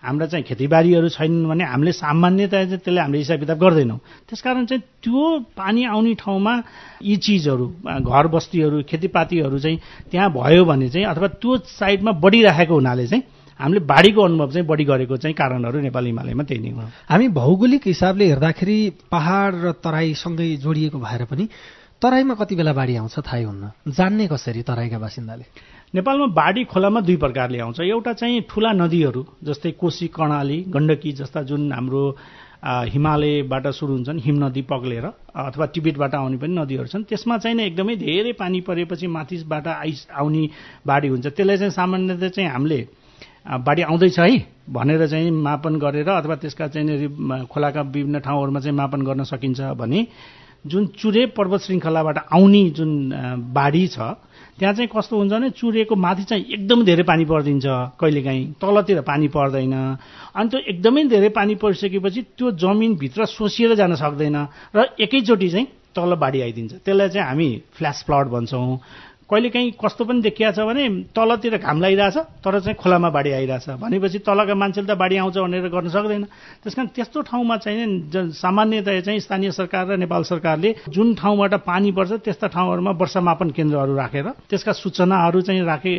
हाम्रा 0.07 0.25
चाहिँ 0.31 0.45
खेतीबारीहरू 0.47 1.09
छैनन् 1.09 1.47
भने 1.51 1.63
हामीले 1.67 1.91
सामान्यतया 1.91 2.63
चाहिँ 2.63 2.79
त्यसलाई 2.79 3.03
हामीले 3.03 3.19
हिसाब 3.19 3.39
किताब 3.39 3.59
गर्दैनौँ। 3.59 3.99
त्यसकारण 4.29 4.65
चाहिँ 4.71 4.83
त्यो 5.03 5.39
पानी 5.51 5.83
आउने 5.83 6.13
ठाउँमा 6.15 6.53
यी 7.03 7.15
चिजहरू 7.17 7.67
घर 8.07 8.27
बस्तीहरू 8.31 8.83
खेतीपातीहरू 8.87 9.59
चाहिँ 9.59 9.79
त्यहाँ 10.11 10.31
भयो 10.31 10.63
भने 10.63 10.89
चाहिँ 10.89 11.07
अथवा 11.11 11.27
त्यो 11.43 11.57
साइडमा 11.75 12.11
बढिरहेको 12.23 12.73
हुनाले 12.73 13.07
चाहिँ 13.07 13.23
हामीले 13.59 13.79
बाढीको 13.85 14.21
अनुभव 14.21 14.51
चाहिँ 14.51 14.67
बढी 14.67 14.83
गरेको 14.85 15.17
चाहिँ 15.17 15.35
कारणहरू 15.35 15.79
नेपाल 15.81 16.05
हिमालयमा 16.05 16.43
त्यही 16.43 16.61
नै 16.61 16.71
हो। 16.77 16.81
हामी 17.09 17.27
भौगोलिक 17.33 17.83
हिसाबले 17.87 18.25
हेर्दाखेरि 18.31 18.77
पहाड 19.11 19.51
र 19.65 19.71
तराईसँगै 19.81 20.55
जोडिएको 20.61 20.97
भएर 20.97 21.25
पनि 21.25 21.45
तराईमा 21.97 22.33
कति 22.37 22.55
बेला 22.55 22.73
बाढी 22.77 22.95
आउँछ 23.01 23.15
थाहै 23.25 23.43
हुन्न? 23.43 23.89
जान्ने 23.89 24.27
कसरी 24.29 24.61
तराईका 24.61 24.97
बासिन्दाले? 25.01 25.45
नेपालमा 25.95 26.27
बाढी 26.37 26.63
खोलामा 26.69 26.99
दुई 27.01 27.17
प्रकारले 27.17 27.57
आउँछ। 27.59 27.79
एउटा 27.81 28.13
चाहिँ 28.13 28.45
ठुला 28.45 28.71
नदीहरू 28.77 29.21
जस्तै 29.41 29.71
कोशी 29.81 30.07
कर्णाली 30.13 30.57
गण्डकी 30.69 31.11
जस्ता 31.17 31.41
जुन 31.49 31.73
हाम्रो 31.73 32.03
हिमालयबाट 32.93 33.67
सुरु 33.73 33.93
हुन्छन् 33.93 34.19
हिम 34.19 34.37
नदी 34.43 34.61
पग्लेर 34.69 35.05
अथवा 35.05 35.65
टिबेटबाट 35.73 36.13
आउने 36.15 36.37
पनि 36.37 36.53
नदीहरू 36.57 36.87
छन्। 36.93 37.03
त्यसमा 37.09 37.37
चाहिँ 37.37 37.65
एकदमै 37.65 37.95
धेरै 37.95 38.33
पानी 38.33 38.61
परेपछि 38.61 39.07
माथिबाट 39.07 39.67
आइस 39.67 40.07
आउने 40.13 40.43
बाढी 40.85 41.07
हुन्छ। 41.07 41.25
त्यसलाई 41.27 41.57
चाहिँ 41.57 41.71
सामान्यतः 41.71 42.29
चाहिँ 42.29 42.49
हामीले 42.49 42.79
बाढी 43.47 43.81
आउँदैछ 43.81 44.19
है 44.19 44.37
भनेर 44.69 45.07
चाहिँ 45.07 45.31
मापन 45.31 45.75
गरेर 45.79 46.09
अथवा 46.09 46.35
त्यसका 46.35 46.67
चाहिँ 46.67 47.45
खोलाका 47.47 47.81
विभिन्न 47.81 48.19
ठाउँहरूमा 48.19 48.59
चाहिँ 48.59 48.75
मापन 48.77 49.01
गर्न 49.01 49.23
सकिन्छ 49.23 49.61
भने 49.79 50.07
जुन 50.65 50.85
चुरे 50.99 51.25
पर्वत 51.31 51.61
श्रृङ्खलाबाट 51.61 52.17
आउने 52.33 52.69
जुन 52.75 52.91
बाढी 53.53 53.87
छ 53.87 53.97
त्यहाँ 54.59 54.73
चाहिँ 54.73 54.89
कस्तो 54.89 55.17
हुन्छ 55.17 55.31
भने 55.31 55.49
चुरेको 55.49 55.95
माथि 55.95 56.23
चाहिँ 56.23 56.43
एकदम 56.43 56.83
धेरै 56.85 57.03
पानी 57.03 57.25
परिदिन्छ 57.25 57.65
कहिलेकाहीँ 58.01 58.45
तलतिर 58.59 59.01
पानी 59.01 59.27
पर्दैन। 59.29 59.73
अनि 60.35 60.49
त्यो 60.49 60.59
एकदमै 60.59 61.03
धेरै 61.07 61.29
पानी 61.29 61.55
परिसकेपछि 61.55 62.21
त्यो 62.35 62.51
जमिनभित्र 62.57 63.25
सोसिएर 63.37 63.75
जान 63.75 63.95
सक्दैन 63.95 64.37
र 64.75 64.85
एकैचोटि 64.99 65.49
चाहिँ 65.49 65.67
तल 65.95 66.15
बाढी 66.17 66.41
आइदिन्छ। 66.41 66.73
त्यसलाई 66.83 67.09
चाहिँ 67.09 67.27
हामी 67.27 67.49
फ्ल्यास 67.77 68.03
फ्लड 68.05 68.27
भन्छौँ। 68.27 68.79
कहिलेकाहीँ 69.27 69.71
कस्तो 69.75 70.03
पनि 70.07 70.21
देखिया 70.23 70.51
छ 70.55 70.63
भने 70.63 71.11
तलतिर 71.11 71.57
घाम 71.59 71.77
लगाइरहेछ 71.83 72.17
तर 72.39 72.59
चाहिँ 72.63 72.75
खोलामा 72.79 73.09
बाढी 73.11 73.31
आइरहेछ। 73.43 73.69
भनेपछि 73.75 74.19
तलका 74.23 74.55
मान्छेले 74.55 74.87
त 74.87 74.95
बाढी 74.95 75.15
आउँछ 75.19 75.37
भनेर 75.37 75.67
गर्न 75.67 75.89
सक्दैन। 75.91 76.23
त्यस 76.63 76.73
कारण 76.75 76.87
त्यस्तो 76.95 77.21
ठाउँमा 77.27 77.55
चाहिँ 77.59 78.31
सामान्यतया 78.31 79.01
चाहिँ 79.03 79.19
स्थानीय 79.19 79.51
सरकार 79.51 79.83
र 79.87 79.95
नेपाल 79.99 80.23
सरकारले 80.31 80.75
जुन 80.87 81.15
ठाउँबाट 81.19 81.53
पानी 81.67 81.91
पर्छ 81.91 82.11
त्यस्ता 82.23 82.47
ठाउँहरूमा 82.55 82.91
वर्षामापन 82.95 83.49
केन्द्रहरू 83.51 83.93
राखेर 83.95 84.27
त्यसका 84.47 84.71
सूचनाहरू 84.71 85.41
चाहिँ 85.43 85.61
राखे 85.67 85.91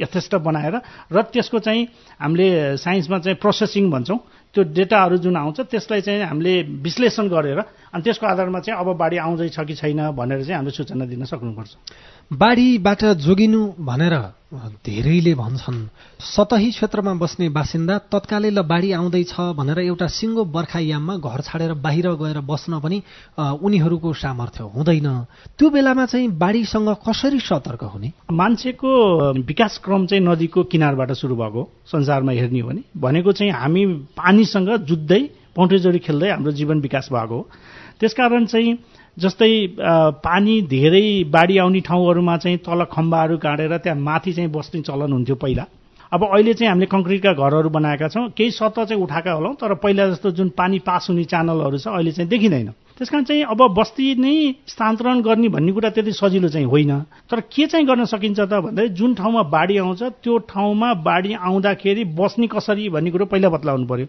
यथेष्ट 0.00 0.34
बनाएर 0.40 0.74
र 1.12 1.22
त्यसको 1.28 1.58
चाहिँ 1.60 1.82
हामीले 2.16 2.76
साइन्समा 2.80 3.18
चाहिँ 3.20 3.36
प्रोसेसिङ 3.36 3.90
भन्छौँ। 3.92 4.18
त्यो 4.54 4.64
डेटाहरू 4.72 5.16
जुन 5.20 5.36
आउँछ 5.36 5.60
त्यसलाई 5.68 6.00
चाहिँ 6.00 6.24
हामीले 6.24 6.80
विश्लेषण 6.80 7.28
गरेर 7.28 7.58
अनि 7.92 8.02
त्यसको 8.02 8.26
आधारमा 8.26 8.60
चाहिँ 8.64 8.80
अब 8.80 8.88
बाढी 8.96 9.16
आउँदैछ 9.20 9.58
कि 9.60 9.74
छैन 9.76 10.00
भनेर 10.16 10.40
चाहिँ 10.40 10.56
हामीले 10.56 10.72
सूचना 10.72 11.04
दिन 11.04 11.24
सक्नुपर्छ। 11.28 11.72
बाढीबाट 12.32 13.04
जोगिनु 13.22 13.60
भनेर 13.78 14.14
धेरैले 14.82 15.34
भन्छन्। 15.34 15.78
सतही 16.18 16.70
क्षेत्रमा 16.70 17.12
बस्ने 17.22 17.48
बासिन्दा 17.54 17.98
तत्कालै 18.10 18.50
ल 18.50 18.62
बाढी 18.66 18.90
आउँदैछ 18.92 19.34
भनेर 19.54 19.78
एउटा 19.86 20.06
सिङ्गो 20.10 20.44
बर्खायाममा 20.50 21.16
घर 21.22 21.40
छाडेर 21.46 21.72
बाहिर 21.78 22.06
गएर 22.18 22.38
बस्न 22.42 22.80
पनि 22.82 22.98
उनीहरूको 23.38 24.12
सामर्थ्य 24.12 24.62
हुँदैन। 24.74 25.08
त्यो 25.54 25.70
बेलामा 25.70 26.06
चाहिँ 26.06 26.28
बाढीसँग 26.34 26.88
कसरी 27.06 27.38
सतर्क 27.40 27.82
हुने? 27.94 28.12
मान्छेको 28.26 28.90
विकास 29.46 29.78
क्रम 29.84 30.06
चाहिँ 30.06 30.22
नदीको 30.26 30.62
किनारबाट 30.66 31.12
सुरु 31.14 31.34
भएको 31.36 31.62
संसारमा 31.86 32.32
हेर्ने 32.32 32.60
हो 32.60 32.68
भने। 32.68 32.82
भनेको 32.98 33.32
चाहिँ 33.38 33.52
हामी 33.52 33.86
पानीसँग 34.18 34.70
जुत्दै 34.82 35.22
पौँठेजोडी 35.54 35.98
खेल्दै 36.02 36.30
हाम्रो 36.30 36.52
जीवन 36.52 36.80
विकास 36.80 37.08
भएको 37.12 37.34
हो। 37.34 37.48
त्यसकारण 38.00 38.44
चाहिँ 38.46 38.78
जस्तै 39.16 39.50
पानी 40.24 40.54
धेरै 40.68 41.24
बाढी 41.32 41.56
आउने 41.58 41.80
ठाउँहरूमा 41.80 42.36
चाहिँ 42.36 42.58
तल 42.58 42.84
खम्बाहरू 42.92 43.36
गाडेर 43.38 43.76
त्यहाँ 43.78 43.98
माथि 43.98 44.32
चाहिँ 44.32 44.50
बस्ने 44.52 44.80
चलन 44.82 45.12
हुन्थ्यो 45.12 45.36
पहिला। 45.36 45.64
अब 46.12 46.24
अहिले 46.24 46.52
चाहिँ 46.54 46.68
हामीले 46.68 46.86
कङ्क्रिटका 46.86 47.32
घरहरू 47.32 47.68
बनाएका 47.72 48.08
छौँ। 48.08 48.28
केही 48.36 48.50
सतह 48.50 48.84
चाहिँ 48.84 49.02
उठाएका 49.02 49.32
होलौँ 49.32 49.54
तर 49.56 49.74
पहिला 49.80 50.08
जस्तो 50.10 50.30
जुन 50.36 50.48
पानी 50.52 50.78
पास 50.84 51.06
हुने 51.10 51.24
च्यानलहरू 51.24 51.78
छ 51.78 51.88
अहिले 51.88 52.12
चाहिँ 52.12 52.28
देखिँदैन। 52.28 52.68
त्यस 52.98 53.10
कारण 53.10 53.24
चाहिँ 53.24 53.42
अब 53.44 53.60
बस्ती 53.76 54.14
नै 54.16 54.34
स्थानान्तरण 54.66 55.20
गर्ने 55.20 55.48
भन्ने 55.48 55.72
कुरा 55.72 55.90
त्यति 55.90 56.12
सजिलो 56.12 56.48
चाहिँ 56.48 56.66
होइन। 56.66 56.92
तर 57.28 57.40
के 57.52 57.66
चाहिँ 57.66 57.86
गर्न 57.86 58.04
सकिन्छ 58.04 58.40
त 58.40 58.48
भन्दाखेरि 58.48 58.88
जुन 58.96 59.14
ठाउँमा 59.14 59.42
बाढी 59.52 59.76
आउँछ 59.78 60.02
त्यो 60.24 60.38
ठाउँमा 60.48 60.92
बाढी 61.04 61.32
आउँदाखेरि 61.36 62.04
बस्ने 62.16 62.46
कसरी 62.46 62.88
भन्ने 62.88 63.10
कुरो 63.10 63.24
पहिला 63.28 63.48
बतलाउनु 63.48 63.86
पर्यो। 63.86 64.06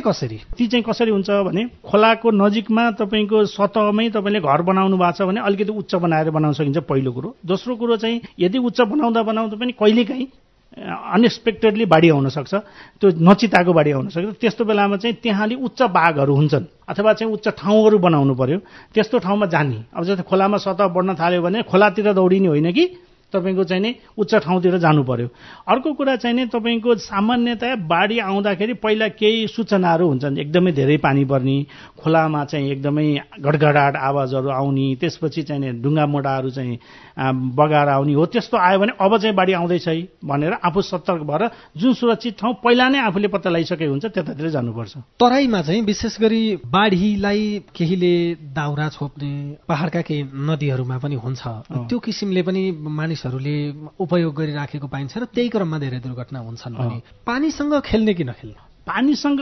कसरी? 0.00 0.36
ती 0.56 0.66
चाहिँ 0.66 0.84
कसरी 0.88 1.10
हुन्छ 1.10 1.30
भने 1.30 1.64
खोलाको 1.84 2.30
नजिकमा 2.32 2.90
तपाईँको 2.96 3.44
सतहमै 3.44 4.08
तपाईँले 4.08 4.40
घर 4.40 4.62
बनाउनु 4.62 4.96
भएको 4.96 5.16
छ 5.20 5.28
भने 5.28 5.40
अलिकति 5.40 5.72
उच्च 5.76 5.94
बनाएर 6.00 6.30
बनाउन 6.30 6.52
सकिन्छ 6.56 6.78
पहिलो 6.88 7.12
कुरो। 7.12 7.36
दोस्रो 7.44 7.76
कुरो 7.76 7.96
चाहिँ 7.96 8.20
यदि 8.40 8.58
उच्च 8.58 8.80
बनाउँदा 8.80 9.22
बनाउँदा 9.22 9.56
पनि 9.56 9.72
कहिलेकाहीँ 9.76 10.28
अनएक्सपेक्टेडली 10.70 11.84
बाढी 11.84 12.08
आउन 12.10 12.28
सक्छ 12.30 12.54
त्यो 13.02 13.10
नचिताको 13.18 13.72
बाढी 13.72 13.90
आउन 13.90 14.08
सक्छ 14.08 14.38
त्यस्तो 14.40 14.64
बेलामा 14.64 14.96
चाहिँ 14.96 15.16
त्यहाँले 15.18 15.54
उच्च 15.58 15.82
बाघहरू 15.82 16.34
हुन्छन् 16.34 16.64
अथवा 16.88 17.12
चाहिँ 17.12 17.32
उच्च 17.34 17.48
ठाउँहरू 17.58 17.98
बनाउनु 17.98 18.34
पर्यो। 18.34 18.58
त्यस्तो 18.94 19.18
ठाउँमा 19.18 19.46
जाने 19.50 19.78
अब 19.90 20.04
जस्तै 20.04 20.22
खोलामा 20.22 20.56
सतह 20.62 20.86
बढ्न 20.94 21.14
थाल्यो 21.18 21.42
भने 21.42 21.62
खोलातिर 21.66 22.12
दौडिने 22.14 22.48
होइन 22.48 22.70
कि 22.72 22.84
तपाईँको 23.32 23.64
चाहिँ 23.64 23.82
नि 23.82 23.94
उच्च 24.18 24.34
ठाउँतिर 24.42 24.76
जानु 24.78 25.02
पर्यो। 25.06 25.28
अर्को 25.70 25.92
कुरा 25.94 26.16
चाहिँ 26.18 26.36
नि 26.36 26.46
तपाईँको 26.50 26.94
सामान्यतया 26.98 27.74
बाढी 27.86 28.18
आउँदाखेरि 28.18 28.74
पहिला 28.82 29.08
केही 29.14 29.46
सूचनाहरू 29.46 30.06
हुन्छन्। 30.08 30.38
एकदमै 30.38 30.72
धेरै 30.72 30.96
पानी 30.98 31.24
पर्ने 31.30 31.56
खोलामा 31.98 32.44
चाहिँ 32.44 32.70
एकदमै 32.70 33.06
गडगडाट 33.38 33.96
आवाजहरू 33.96 34.48
आउने 34.50 34.94
त्यसपछि 35.00 35.42
चाहिँ 35.46 35.78
ढुङ्गा 35.78 36.06
मोडाहरू 36.06 36.50
चाहिँ 36.50 36.78
बगाएर 37.20 37.88
आउने 37.88 38.12
हो। 38.14 38.24
त्यस्तो 38.26 38.56
आयो 38.56 38.78
भने 38.80 38.92
अब 38.96 39.16
चाहिँ 39.18 39.34
बाढी 39.36 39.52
आउँदैछ 39.52 39.88
है 39.88 39.96
भनेर 40.24 40.52
आफू 40.64 40.80
सतर्क 40.82 41.22
भएर 41.28 41.42
जुन 41.76 41.92
सुरक्षित 41.94 42.38
ठाउँ 42.40 42.54
पहिला 42.64 42.88
नै 42.88 42.98
आफूले 42.98 43.28
पत्ता 43.28 43.50
लगाइसकेको 43.50 43.90
हुन्छ 43.90 44.06
त्यतातिर 44.06 44.48
जानुपर्छ। 44.50 44.96
तराईमा 45.20 45.60
चाहिँ 45.62 45.82
विशेष 45.84 46.20
गरी 46.20 46.42
बाढीलाई 46.64 47.42
केहीले 47.76 48.14
दाउरा 48.56 48.88
छोप्ने 48.88 49.32
पहाडका 49.68 50.00
केही 50.00 50.22
नदीहरूमा 50.48 50.96
पनि 50.98 51.16
हुन्छ। 51.20 51.42
त्यो 51.88 51.98
किसिमले 51.98 52.42
पनि 52.42 52.62
मानिसहरूले 52.80 53.56
उपयोग 54.00 54.32
गरिराखेको 54.34 54.86
पाइन्छ 54.88 55.12
र 55.18 55.24
त्यही 55.28 55.48
क्रममा 55.48 55.78
धेरै 55.78 56.00
दुर्घटना 56.00 56.38
हुन्छन् 56.40 56.74
भने 56.74 56.96
पानीसँग 57.26 57.80
खेल्ने 57.84 58.14
कि 58.14 58.24
नखेल्ने? 58.24 58.69
पानीसँग 58.90 59.40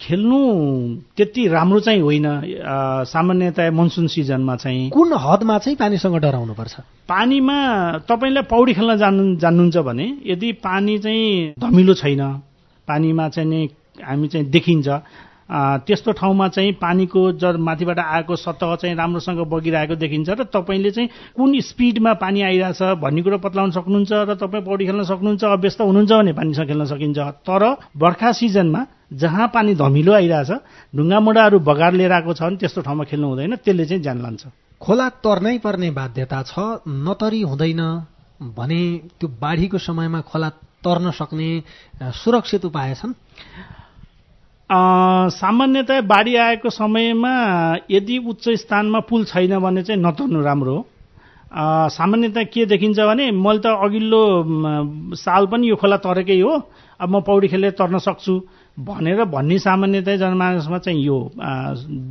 खेल्नु 0.00 0.38
त्यति 1.16 1.46
राम्रो 1.48 1.78
चाहिँ 1.80 2.00
होइन। 2.00 2.26
सामान्यतया 3.08 3.70
मनसुन 3.72 4.06
सिजनमा 4.12 4.56
चाहिँ। 4.56 4.90
कुन 4.92 5.12
हदमा 5.16 5.58
चाहिँ 5.58 5.76
पानीसँग 5.80 6.16
डराउनुपर्छ? 6.20 6.74
पानीमा 7.08 7.56
तपाईँलाई 8.08 8.44
पौडी 8.52 8.72
खेल्न 8.76 8.96
जानु 9.00 9.22
जान्नुहुन्छ 9.40 9.76
भने 9.88 10.06
यदि 10.26 10.52
पानी 10.60 10.98
चाहिँ 10.98 11.54
धमिलो 11.56 11.94
छैन 11.96 12.22
पानीमा 12.88 13.28
चाहिँ 13.32 13.64
हामी 14.04 14.28
चाहिँ 14.28 14.46
देखिन्छ। 14.52 14.88
त्यस्तो 15.50 16.12
ठाउँमा 16.12 16.48
चाहिँ 16.48 16.72
पानीको 16.80 17.20
जर 17.32 17.56
माथिबाट 17.58 17.98
आएको 17.98 18.36
सतह 18.36 18.74
चाहिँ 18.76 18.96
राम्रोसँग 18.96 19.40
बगिरहेको 19.46 19.94
देखिन्छ 19.96 20.30
र 20.30 20.44
तपाईँले 20.48 20.90
चाहिँ 20.90 21.08
कुन 21.36 21.60
स्पिडमा 21.60 22.12
पानी 22.14 22.42
आइरहेछ 22.42 22.82
भन्ने 23.02 23.22
कुरो 23.22 23.38
पत्लाउन 23.38 23.70
सक्नुहुन्छ 23.70 24.12
र 24.12 24.34
तपाईँ 24.38 24.64
पौडी 24.64 24.84
खेल्न 24.86 25.04
सक्नुहुन्छ 25.04 25.44
अभ्यस्त 25.44 25.80
हुनुहुन्छ 25.80 26.12
भने 26.12 26.32
पानीसँग 26.32 26.66
खेल्न 26.66 26.84
सकिन्छ। 26.86 27.18
तर 27.42 27.62
बर्खा 27.96 28.32
सिजनमा 28.32 28.86
जहाँ 29.12 29.48
पानी 29.54 29.74
धमिलो 29.74 30.12
आइरहेछ 30.12 30.50
ढुङ्गा 30.94 31.18
मुढाहरू 31.20 31.58
बगार 31.60 31.92
लिएर 31.92 32.12
आएको 32.12 32.32
छ 32.32 32.42
भने 32.42 32.56
त्यस्तो 32.56 32.80
ठाउँमा 32.82 33.04
खेल्नु 33.04 33.28
हुँदैन 33.28 33.56
त्यसले 33.60 33.84
चाहिँ 33.84 34.02
ज्यान 34.02 34.18
लान्छ। 34.22 34.42
खोला 34.80 35.08
तर्नै 35.20 35.58
पर्ने 35.58 35.90
बाध्यता 35.90 36.42
छ 36.42 36.54
नतरी 36.88 37.42
हुँदैन 37.42 37.82
भने 38.56 38.80
त्यो 39.20 39.28
बाढीको 39.28 39.78
समयमा 39.78 40.20
खोला 40.26 40.48
तर्न 40.82 41.10
सक्ने 41.14 41.50
सुरक्षित 42.24 42.64
उपाय 42.64 42.94
छन्। 42.94 43.12
सामान्यतया 44.72 46.00
बाढी 46.08 46.34
आएको 46.36 46.70
समयमा 46.70 47.32
यदि 47.90 48.18
उच्च 48.24 48.48
स्थानमा 48.62 49.00
पुल 49.04 49.24
छैन 49.28 49.58
भने 49.58 49.82
चाहिँ 49.82 50.00
नतर्नु 50.00 50.40
राम्रो 50.42 50.74
हो। 50.74 50.86
सामान्यतया 51.92 52.42
के 52.48 52.64
देखिन्छ 52.66 52.98
भने 53.00 53.30
मैले 53.36 53.60
त 53.60 53.66
अघिल्लो 53.76 54.22
साल 55.14 55.46
पनि 55.52 55.68
यो 55.68 55.76
खोला 55.76 55.96
तरेकै 56.00 56.40
हो 56.40 56.52
अब 57.00 57.08
म 57.08 57.20
पौडी 57.20 57.48
खेलेर 57.52 57.76
तर्न 57.76 57.98
सक्छु 58.00 58.34
भनेर 58.78 59.24
भन्ने 59.28 59.58
सामान्यतया 59.60 60.16
जनमानसमा 60.16 60.78
चाहिँ 60.80 61.04
यो 61.04 61.18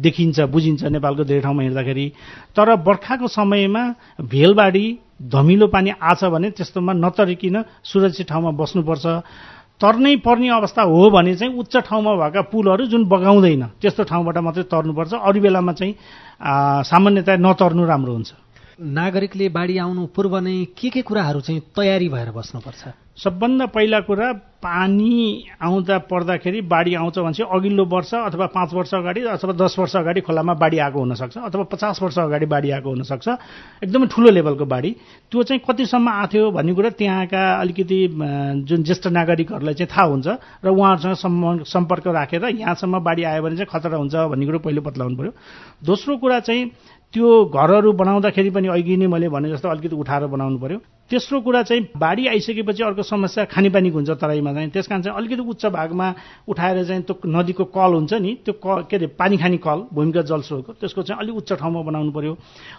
देखिन्छ 0.06 0.39
बुझिन्छ 0.54 0.84
नेपालको 0.93 1.24
धेरै 1.26 1.41
ठाउँमा 1.41 1.63
हिँड्दाखेरि 1.63 2.06
तर 2.54 2.76
बर्खाको 2.86 3.28
समयमा 3.28 3.84
भेलबाढी 4.30 4.86
धमिलो 5.34 5.67
पानी 5.74 5.89
आछ 5.97 6.24
भने 6.30 6.50
त्यस्तोमा 6.54 6.93
नतरिकन 6.93 7.58
सुरक्षित 7.82 8.28
ठाउँमा 8.30 8.52
बस्नुपर्छ। 8.54 9.06
तर्नै 9.82 10.15
पर्ने 10.22 10.50
अवस्था 10.54 10.82
हो 10.86 11.10
भने 11.10 11.36
चाहिँ 11.36 11.58
उच्च 11.58 11.78
ठाउँमा 11.89 12.13
भएका 12.22 12.41
पुलहरू 12.54 12.86
जुन 12.86 13.02
बगाउँदैन 13.10 13.63
त्यस्तो 13.82 14.04
ठाउँबाट 14.06 14.38
मात्रै 14.38 14.63
तर्नुपर्छ। 14.70 15.13
अरू 15.17 15.39
बेलामा 15.41 15.74
चाहिँ 15.74 15.94
सामान्यतया 16.86 17.36
नतर्नु 17.41 17.84
राम्रो 17.89 18.13
हुन्छ। 18.13 18.32
नागरिकले 18.82 19.48
बाढी 19.54 19.78
आउनु 19.78 20.06
पूर्व 20.15 20.38
नै 20.41 20.65
के 20.74 20.89
के 20.89 21.02
कुराहरू 21.06 21.39
चाहिँ 21.46 21.62
तयारी 21.78 22.10
भएर 22.10 22.30
बस्नुपर्छ? 22.34 22.82
सबभन्दा 23.13 23.65
पहिला 23.76 24.00
कुरा 24.10 24.28
पानी 24.65 25.13
आउँदा 25.62 25.98
पर्दाखेरि 26.10 26.62
बाढी 26.65 26.94
आउँछ 26.96 27.17
भनेपछि 27.20 27.44
अघिल्लो 27.44 27.86
वर्ष 27.86 28.13
अथवा 28.15 28.46
पाँच 28.58 28.74
वर्ष 28.74 28.94
अगाडि 28.96 29.22
अथवा 29.38 29.54
दस 29.54 29.76
वर्ष 29.80 29.96
अगाडि 29.96 30.22
खोलामा 30.26 30.54
बाढी 30.58 30.78
आएको 30.82 31.00
हुनसक्छ 31.00 31.38
अथवा 31.38 31.63
पचास 31.70 32.02
वर्ष 32.02 32.17
अगाडि 32.20 32.46
बाढी 32.46 32.70
आएको 32.72 32.89
हुनसक्छ। 32.89 33.28
एकदमै 33.84 34.08
ठुलो 34.10 34.30
लेभलको 34.32 34.65
बाढी। 34.65 34.91
त्यो 35.30 35.44
चाहिँ 35.44 35.62
कतिसम्म 35.62 36.10
आथ्यो 36.10 36.50
भन्ने 36.52 36.74
कुरा 36.74 36.89
त्यहाँका 36.98 37.41
अलिकति 37.62 38.00
जुन 38.65 38.84
ज्येष्ठ 38.84 39.08
नागरिकहरूलाई 39.13 39.74
चाहिँ 39.78 39.91
थाहा 39.94 40.06
हुन्छ 40.10 40.28
र 40.65 40.67
उहाँहरूसँग 40.74 41.65
सम्पर्क 41.70 42.08
राखेर 42.08 42.46
यहाँसम्म 42.58 43.00
बाढी 43.06 43.24
आयो 43.30 43.41
भने 43.44 43.56
चाहिँ 43.62 43.70
खतरा 43.70 43.98
हुन्छ 43.98 44.15
भन्ने 44.34 44.46
कुरो 44.46 44.60
पहिलो 44.65 44.82
बतलाउनु 44.82 45.15
पऱ्यो 45.17 45.32
दोस्रो 45.86 46.17
कुरा 46.17 46.39
चाहिँ 46.39 46.72
त्यो 47.13 47.30
घरहरू 47.45 47.91
बनाउँदाखेरि 47.91 48.50
पनि 48.56 48.67
अघि 48.71 48.95
नै 48.97 49.08
मैले 49.08 49.28
भने 49.30 49.50
जस्तो 49.52 49.69
अलिकति 49.69 49.95
उठाएर 49.95 50.26
बनाउनु 50.32 50.58
पर्यो। 50.60 50.80
तेस्रो 51.12 51.39
कुरा 51.43 51.62
चाहिँ 51.67 51.84
बाढी 52.00 52.28
आइसकेपछि 52.28 52.84
अर्को 52.84 53.04
समस्या 53.04 53.43
खानेपानीको 53.52 53.95
हुन्छ 53.97 54.12
तराईमा 54.15 54.52
चाहिँ। 54.54 54.69
त्यस 54.71 54.88
कारण 54.88 55.02
चाहिँ 55.02 55.17
अलिकति 55.17 55.43
उच्च 55.43 55.65
भागमा 55.76 56.08
उठाएर 56.47 56.84
चाहिँ 56.88 57.04
त्यो 57.04 57.15
नदीको 57.28 57.63
कल 57.67 57.91
हुन्छ 58.00 58.13
नि 58.15 58.32
त्यो 58.45 58.54
क 58.63 58.88
के 58.88 58.95
अरे 58.95 59.08
पानी 59.19 59.38
खाने 59.38 59.58
कल 59.60 59.80
भूमिगत 59.91 60.26
जलस्रोतको 60.32 60.71
त्यसको 60.80 61.02
चाहिँ 61.04 61.19
अलिक 61.19 61.36
उच्च 61.36 61.54
ठाउँमा 61.60 61.82
बनाउनु 61.84 62.12
पर्यो। 62.15 62.34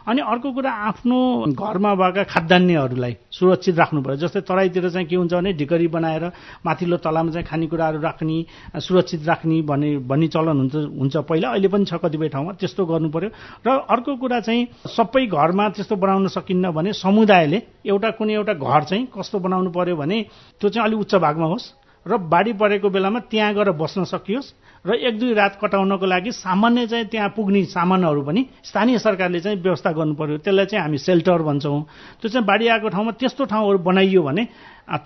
अनि 0.08 0.20
अर्को 0.24 0.48
कुरा 0.52 0.70
आफ्नो 0.88 1.18
घरमा 1.52 1.94
भएका 1.94 2.22
खाद्यान्यहरूलाई 2.32 3.16
सुरक्षित 3.30 3.76
राख्नु 3.78 4.00
पर्यो। 4.02 4.16
जस्तै 4.24 4.40
तराईतिर 4.48 4.88
चाहिँ 4.88 5.06
के 5.06 5.16
हुन्छ 5.16 5.32
भने 5.34 5.52
ढिकरी 5.52 5.88
बनाएर 5.92 6.24
माथिल्लो 6.64 6.96
तलामा 7.04 7.30
चाहिँ 7.32 7.46
खानेकुराहरू 7.46 8.00
राख्ने 8.00 8.80
सुरक्षित 8.80 9.28
राख्ने 9.28 9.60
भन्ने 9.68 9.90
भन्ने 10.08 10.28
चलन 10.32 10.56
हुन्छ 10.56 10.74
हुन्छ 10.88 11.16
पहिला। 11.28 11.48
अहिले 11.52 11.68
पनि 11.68 11.84
छ 11.84 12.00
कतिपय 12.00 12.28
ठाउँमा 12.32 12.52
त्यस्तो 12.56 12.82
गर्नु 12.86 13.08
पर्यो। 13.12 13.30
र 13.66 13.68
अर्को 13.92 14.16
कुरा 14.16 14.40
चाहिँ 14.40 14.66
सबै 14.88 15.26
घरमा 15.28 15.68
त्यस्तो 15.76 15.96
बनाउन 15.96 16.26
सकिन्न 16.32 16.70
भने 16.72 16.92
समुदायले 16.96 17.58
एउटा 17.86 18.10
कुनै 18.22 18.34
एउटा 18.38 18.54
घर 18.54 18.82
चाहिँ 18.86 19.06
कस्तो 19.10 19.38
बनाउनु 19.42 19.70
पर्यो 19.74 19.96
भने 19.98 20.18
त्यो 20.62 20.68
चाहिँ 20.70 20.86
अलिक 20.86 20.98
उच्च 21.02 21.14
भागमा 21.18 21.46
होस् 21.50 21.66
र 22.06 22.16
बाढी 22.18 22.52
परेको 22.58 22.88
बेलामा 22.90 23.20
त्यहाँ 23.30 23.54
गएर 23.54 23.70
बस्न 23.78 24.04
सकियोस् 24.06 24.48
र 24.86 24.94
एक 25.06 25.18
दुई 25.18 25.34
रात 25.34 25.58
कटाउनको 25.62 26.06
लागि 26.06 26.30
सामान्य 26.34 26.86
चाहिँ 26.86 27.06
त्यहाँ 27.06 27.28
पुग्ने 27.38 27.62
सामानहरू 27.70 28.22
पनि 28.22 28.42
स्थानीय 28.66 28.98
सरकारले 28.98 29.40
चाहिँ 29.40 29.58
व्यवस्था 29.62 29.90
गर्नु 29.94 30.14
पर्यो। 30.18 30.36
त्यसलाई 30.42 30.66
चाहिँ 30.66 30.82
हामी 30.82 30.98
सेल्टर 30.98 31.42
भन्छौँ। 31.42 31.82
त्यो 32.18 32.28
चाहिँ 32.30 32.46
बाढी 32.46 32.66
आएको 32.66 32.88
ठाउँमा 32.90 33.12
त्यस्तो 33.22 33.44
ठाउँहरू 33.46 33.78
बनाइयो 33.78 34.22
भने 34.22 34.42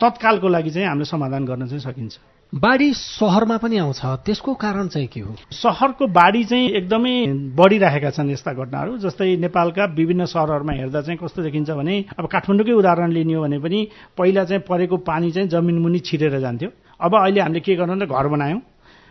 तत्कालको 0.01 0.49
लागि 0.49 0.71
चाहिँ 0.71 0.89
हामीले 0.89 1.05
समाधान 1.05 1.45
गर्न 1.45 1.69
चाहिँ 1.69 1.85
सकिन्छ। 1.85 2.36
बाढी 2.57 2.93
सहरमा 2.95 3.57
पनि 3.59 3.77
आउँछ। 3.79 4.01
त्यसको 4.25 4.55
कारण 4.55 4.89
चाहिँ 4.89 5.09
के 5.13 5.21
हो? 5.21 5.35
सहरको 5.53 6.07
बाढी 6.09 6.45
चाहिँ 6.45 6.69
एकदमै 6.81 7.15
बढिरहेका 7.53 8.11
छन् 8.17 8.31
यस्ता 8.33 8.53
घटनाहरू 8.57 8.97
जस्तै 9.05 9.37
नेपालका 9.45 9.85
विभिन्न 9.93 10.25
सहरहरूमा 10.25 10.73
हेर्दा 10.73 11.01
चाहिँ 11.05 11.19
कस्तो 11.21 11.43
देखिन्छ 11.43 11.71
भने 11.77 12.05
अब 12.17 12.27
काठमाडौँकै 12.27 12.73
उदाहरण 12.73 13.13
लिने 13.13 13.35
हो 13.35 13.43
भने 13.45 13.59
पनि 13.61 13.81
पहिला 14.17 14.45
चाहिँ 14.45 14.63
परेको 14.69 14.97
पानी 15.05 15.31
चाहिँ 15.33 15.49
जमिन 15.49 15.79
मुनि 15.85 15.99
छिरेर 16.01 16.41
जान्थ्यो। 16.41 16.71
अब 16.97 17.13
अहिले 17.21 17.41
हामीले 17.41 17.61
के 17.61 17.77
गर्नु 17.77 18.01
त 18.01 18.09
घर 18.09 18.27
बनायौँ। 18.29 18.61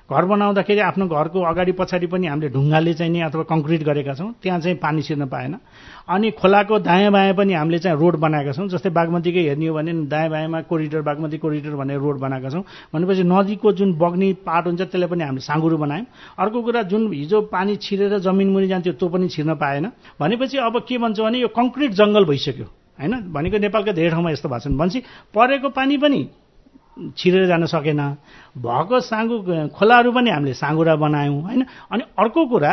घर 0.06 0.26
बनाउँदाखेरि 0.26 0.80
आफ्नो 0.86 1.06
घरको 1.08 1.42
अगाडि 1.42 1.72
पछाडि 1.82 2.08
पनि 2.08 2.28
हामीले 2.28 2.50
ढुङ्गाले 2.54 2.94
चाहिँ 2.94 3.12
नि 3.12 3.20
अथवा 3.26 3.44
कङ्क्रिट 3.50 3.84
गरेका 3.84 4.14
छौँ 4.14 4.34
त्यहाँ 4.38 4.60
चाहिँ 4.62 4.78
पानी 4.78 5.02
छिर्न 5.02 5.26
पाएन। 5.26 5.58
अनि 6.06 6.32
खोलाको 6.38 6.80
दायाँ 6.80 7.12
बायाँ 7.12 7.34
पनि 7.34 7.54
हामीले 7.54 7.80
चाहिँ 7.82 7.98
रोड 7.98 8.16
बनाएका 8.22 8.52
छौँ 8.54 8.68
जस्तै 8.70 8.90
बागमतीकै 8.94 9.42
हेर्ने 9.50 9.66
हो 9.66 9.74
भने 9.74 10.06
दायाँ 10.06 10.30
बायाँमा 10.30 10.62
कोरिडोर 10.70 11.02
बागमती 11.02 11.38
कोरिडोर 11.42 11.76
भनेर 11.76 11.98
रोड 11.98 12.20
बनाएका 12.22 12.50
छौँ। 12.54 12.64
भनेपछि 12.94 13.24
नदीको 13.26 13.72
जुन 13.74 13.98
बग्ने 13.98 14.34
पार्ट 14.46 14.66
हुन्छ 14.68 14.82
त्यसलाई 14.94 15.10
पनि 15.10 15.24
हामीले 15.26 15.42
साँगुरो 15.42 15.78
बनायौँ। 15.78 16.06
अर्को 16.38 16.62
कुरा 16.62 16.82
जुन 16.86 17.10
हिजो 17.10 17.42
पानी 17.50 17.76
छिरेर 17.82 18.22
जमिन 18.22 18.50
मुनि 18.54 18.68
जान्थ्यो 18.68 18.94
त्यो 19.02 19.10
पनि 19.10 19.28
छिर्न 19.28 19.58
पाएन। 19.58 19.90
भनेपछि 20.22 20.58
अब 20.62 20.86
के 20.86 20.98
भन्छ 21.02 21.20
भने 21.20 21.42
यो 21.42 21.50
कङ्क्रिट 21.50 21.92
जङ्गल 21.98 22.26
भइसक्यो 22.30 22.66
होइन? 23.02 23.14
भनेको 23.34 23.58
नेपालका 23.58 23.92
धेरै 23.92 24.10
ठाउँमा 24.14 24.30
यस्तो 24.32 24.50
भएको 24.50 24.62
छ 24.62 24.68
भनेपछि 24.70 25.00
परेको 25.34 25.70
पानी 25.74 25.98
पनि 25.98 26.22
छिरेर 27.18 27.46
जान 27.48 27.66
सकेन। 27.66 28.02
भएको 28.58 29.00
साँगु 29.02 29.36
खोलाहरू 29.72 30.12
पनि 30.12 30.30
हामीले 30.30 30.54
साँगुरा 30.56 30.96
बनायौँ 30.96 31.42
होइन? 31.42 31.62
अनि 31.92 32.04
अर्को 32.18 32.46
कुरा 32.46 32.72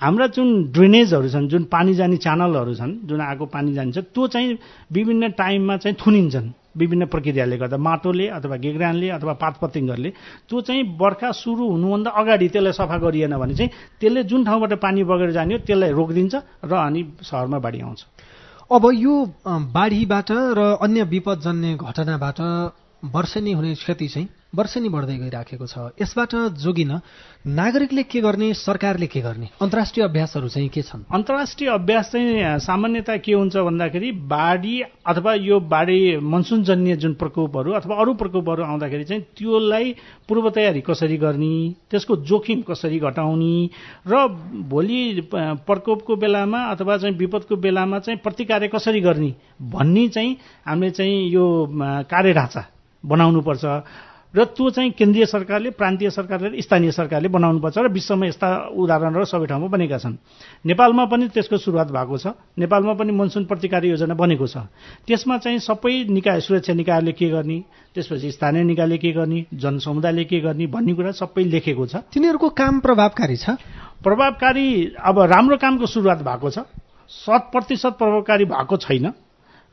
हाम्रा 0.00 0.26
जुन 0.34 0.48
ड्रेनेजहरू 0.74 1.28
छन् 1.30 1.48
जुन 1.48 1.64
पानी 1.70 1.94
जाने 1.94 2.16
च्यानलहरू 2.18 2.74
छन् 2.74 3.06
जुन 3.06 3.20
आएको 3.22 3.46
पानी 3.46 3.74
जान्छ 3.74 3.98
त्यो 4.10 4.26
चाहिँ 4.26 4.58
विभिन्न 4.90 5.30
टाइममा 5.38 5.76
चाहिँ 5.78 5.96
थुनिन्छन् 5.96 6.50
विभिन्न 6.72 7.06
प्रक्रियाले 7.06 7.56
गर्दा। 7.56 7.76
माटोले 7.78 8.26
अथवा 8.34 8.56
गेग्रानले 8.56 9.08
अथवा 9.14 9.32
पातपतिङ्गरले 9.38 10.10
त्यो 10.48 10.60
चाहिँ 10.66 10.82
बर्खा 10.98 11.30
सुरु 11.30 11.64
हुनुभन्दा 11.70 12.10
अगाडि 12.10 12.48
त्यसलाई 12.48 12.72
सफा 12.72 12.96
गरिएन 12.98 13.36
भने 13.38 13.54
चाहिँ 13.54 13.70
त्यसले 14.00 14.22
जुन 14.26 14.44
ठाउँबाट 14.44 14.72
पानी 14.82 15.04
बगेर 15.04 15.30
जाने 15.38 15.54
हो 15.54 15.60
त्यसलाई 15.62 15.90
रोकिदिन्छ 15.92 16.34
र 16.64 16.72
अनि 16.72 17.00
सहरमा 17.22 17.58
बाढी 17.62 17.80
आउँछ। 17.80 18.00
अब 18.72 18.84
यो 18.96 19.14
बाढीबाट 19.70 20.30
र 20.32 20.60
अन्य 20.82 21.02
विपदजन्य 21.04 21.76
घटनाबाट 21.76 22.40
वर्षेनी 23.04 23.52
हुने 23.52 23.74
क्षति 23.74 24.08
चाहिँ 24.08 24.28
वर्षेनी 24.54 24.88
बढ्दै 24.88 25.16
गइराखेको 25.18 25.66
छ। 25.66 25.78
यसबाट 26.00 26.34
जोगिन 26.60 26.90
नागरिकले 27.46 28.02
के 28.02 28.20
गर्ने 28.20 28.52
सरकारले 28.54 29.06
के 29.06 29.20
गर्ने? 29.20 29.48
अन्तर्राष्ट्रिय 29.62 30.04
अभ्यासहरू 30.04 30.48
चाहिँ 30.48 30.68
के 30.68 30.82
छन्? 30.82 31.02
अन्तर्राष्ट्रिय 31.08 31.70
अभ्यास 31.70 32.10
चाहिँ 32.12 32.58
सामान्यता 32.60 33.16
के 33.16 33.32
हुन्छ 33.32 33.56
भन्दाखेरि 33.56 34.10
बाढी 34.28 34.80
अथवा 35.06 35.34
यो 35.34 35.60
बाढी 35.60 36.16
मनसुनजन्य 36.20 36.96
जुन 36.96 37.14
प्रकोपहरू 37.14 37.72
अथवा 37.72 37.96
अरू 37.96 38.14
प्रकोपहरू 38.14 38.62
आउँदाखेरि 38.64 39.04
चाहिँ 39.04 39.22
त्यसलाई 39.34 39.94
पूर्व 40.28 40.50
तयारी 40.50 40.80
कसरी 40.80 41.16
गर्ने 41.16 41.54
त्यसको 41.90 42.16
जोखिम 42.28 42.62
कसरी 42.68 42.98
घटाउने 43.00 43.56
र 44.06 44.26
भोलि 44.68 45.28
प्रकोपको 45.32 46.16
बेलामा 46.16 46.60
अथवा 46.76 46.96
चाहिँ 46.98 47.16
विपदको 47.16 47.56
बेलामा 47.56 47.98
चाहिँ 47.98 48.20
प्रतिकार्य 48.20 48.68
कसरी 48.68 49.00
गर्ने 49.00 49.34
भन्ने 49.72 50.06
चाहिँ 50.08 50.36
हामीले 50.66 50.90
चाहिँ 50.90 51.28
यो 51.32 51.44
कार्य 52.12 52.32
ढाँचा 52.34 52.64
बनाउनुपर्छ। 53.04 53.64
र 54.32 54.44
त्यो 54.48 54.70
चाहिँ 54.70 54.90
केन्द्रीय 54.96 55.26
सरकारले 55.26 55.70
प्रान्तीय 55.76 56.10
सरकारले 56.10 56.56
र 56.56 56.60
स्थानीय 56.60 56.90
सरकारले 56.90 57.28
बनाउनुपर्छ 57.28 57.78
र 57.78 57.88
विश्वमा 57.92 58.26
यस्ता 58.26 58.48
उदाहरणहरू 58.72 59.24
सबै 59.28 59.46
ठाउँमा 59.46 59.68
बनेका 59.68 59.98
छन्। 60.00 60.16
नेपालमा 60.64 61.04
पनि 61.04 61.28
त्यसको 61.28 61.56
सुरुवात 61.60 61.92
भएको 61.92 62.16
छ। 62.16 62.26
नेपालमा 62.56 62.92
पनि 62.96 63.12
मनसुन 63.12 63.44
प्रतिकार 63.44 63.84
योजना 63.84 64.14
बनेको 64.16 64.46
छ। 64.48 64.56
त्यसमा 65.04 65.36
चाहिँ 65.36 65.58
सबै 65.60 66.08
निकाय 66.08 66.40
सुरक्षा 66.40 66.72
निकायले 66.72 67.12
के 67.12 67.28
गर्ने? 67.28 67.58
त्यसपछि 67.92 68.30
स्थानीय 68.32 68.64
निकायले 68.72 68.96
के 68.96 69.12
गर्ने? 69.12 69.44
जनसमुदायले 69.52 70.24
के 70.24 70.40
गर्ने? 70.40 70.66
भन्ने 70.66 70.92
कुरा 70.96 71.12
सबै 71.12 71.44
लेखेको 71.44 71.86
छ। 71.86 71.96
तिनीहरूको 72.08 72.48
काम 72.56 72.80
प्रभावकारी 72.80 73.36
छ? 73.36 73.60
प्रभावकारी 74.00 74.96
अब 74.96 75.16
राम्रो 75.28 75.56
कामको 75.60 75.86
सुरुवात 75.86 76.24
भएको 76.24 76.48
छ। 76.50 76.64
शत 77.12 77.52
प्रतिशत 77.52 78.00
प्रभावकारी 78.00 78.44
भएको 78.48 78.76
छैन। 78.80 79.12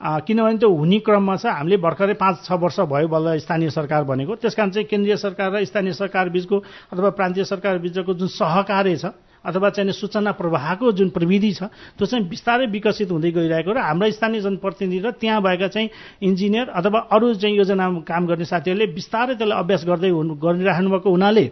किनभने 0.01 0.57
त्यो 0.57 0.69
हुने 0.71 0.99
क्रममा 0.99 1.35
छ 1.35 1.45
हामीले 1.45 1.77
भर्खरै 1.77 2.13
पाँच 2.15 2.35
छ 2.43 2.51
वर्ष 2.55 2.79
भयो 2.87 3.07
बल्ल 3.07 3.37
स्थानीय 3.39 3.69
सरकार 3.69 4.03
बनेको 4.03 4.35
त्यस 4.39 4.55
कारण 4.55 4.69
चाहिँ 4.71 4.87
केन्द्रीय 4.87 5.15
सरकार 5.17 5.51
र 5.51 5.63
स्थानीय 5.65 5.93
सरकार 5.93 6.29
बिचको 6.29 6.57
अथवा 6.93 7.09
प्रान्तीय 7.09 7.43
सरकार 7.43 7.77
बिचको 7.77 8.13
जुन 8.13 8.27
सहकार्य 8.31 8.95
छ 8.95 9.05
अथवा 9.43 9.69
चाहिँ 9.69 9.91
सूचना 9.91 10.31
प्रवाहको 10.31 10.91
जुन 10.91 11.09
प्रविधि 11.09 11.51
छ 11.53 11.63
त्यो 11.99 12.05
चाहिँ 12.05 12.27
बिस्तारै 12.27 12.65
विकसित 12.67 13.11
हुँदै 13.11 13.31
गइरहेको 13.31 13.71
र 13.71 13.79
हाम्रा 13.79 14.09
स्थानीय 14.15 14.41
जनप्रतिनिधि 14.41 14.99
र 15.03 15.11
त्यहाँ 15.19 15.41
भएका 15.43 15.67
चाहिँ 15.67 15.89
इन्जिनियर 16.23 16.69
अथवा 16.79 16.99
अरू 17.11 17.33
चाहिँ 17.35 17.55
योजना 17.57 17.89
काम 18.07 18.27
गर्ने 18.27 18.45
साथीहरूले 18.45 18.87
बिस्तारै 18.95 19.35
त्यसलाई 19.35 19.59
अभ्यास 19.59 19.83
गर्दै 19.83 20.11
गरिराख्नु 20.15 20.89
भएको 20.89 21.09
हुनाले 21.11 21.45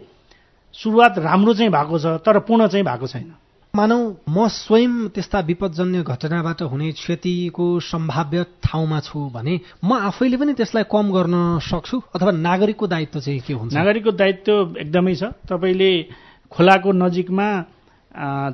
सुरुवात 0.71 1.19
राम्रो 1.19 1.53
चाहिँ 1.53 1.71
भएको 1.71 1.99
छ 1.99 2.05
तर 2.23 2.39
पूर्ण 2.47 2.67
चाहिँ 2.67 2.85
भएको 2.85 3.07
छैन। 3.07 3.46
मानौ 3.77 3.97
म 4.29 4.47
स्वयं 4.49 4.93
त्यस्ता 5.13 5.39
विपदजन्य 5.49 6.01
घटनाबाट 6.03 6.61
हुने 6.71 6.91
क्षतिको 6.97 7.65
सम्भाव्य 7.85 8.43
ठाउँमा 8.65 8.99
छु 9.05 9.19
भने 9.35 9.53
म 9.85 9.89
आफैले 10.09 10.37
पनि 10.41 10.53
त्यसलाई 10.57 10.85
कम 10.89 11.05
गर्न 11.13 11.35
सक्छु? 11.61 11.95
अथवा 12.15 12.31
नागरिकको 12.47 12.85
दायित्व 12.87 13.19
चाहिँ 13.19 13.39
के 13.45 13.53
हुन्छ? 13.53 13.73
नागरिकको 13.73 14.11
दायित्व 14.11 14.53
एकदमै 14.81 15.15
छ। 15.15 15.23
तपाईँले 15.45 15.91
खोलाको 16.51 16.89
नजिकमा 17.03 17.47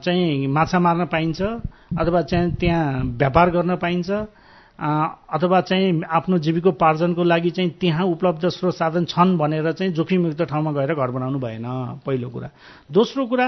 चाहिँ 0.04 0.48
माछा 0.48 0.80
मार्न 0.80 1.06
पाइन्छ 1.08 1.42
अथवा 1.96 2.22
चाहिँ 2.22 2.52
त्यहाँ 2.60 3.16
व्यापार 3.16 3.50
गर्न 3.56 3.76
पाइन्छ 3.80 4.10
अथवा 4.80 5.60
चाहिँ 5.62 6.02
आफ्नो 6.04 6.38
जीविकोपार्जनको 6.44 7.24
लागि 7.24 7.50
चाहिँ 7.56 7.70
त्यहाँ 7.80 8.06
उपलब्ध 8.06 8.44
स्रोत 8.50 8.76
साधन 8.76 9.06
छन् 9.06 9.38
भनेर 9.38 9.72
चाहिँ 9.72 9.94
जोखिमयुक्त 9.94 10.42
ठाउँमा 10.52 10.72
गएर 10.74 10.94
घर 10.94 11.12
बनाउनु 11.16 11.40
भएन। 11.40 11.66
पहिलो 12.04 12.30
कुरा। 12.30 12.50
दोस्रो 12.92 13.26
कुरा 13.26 13.48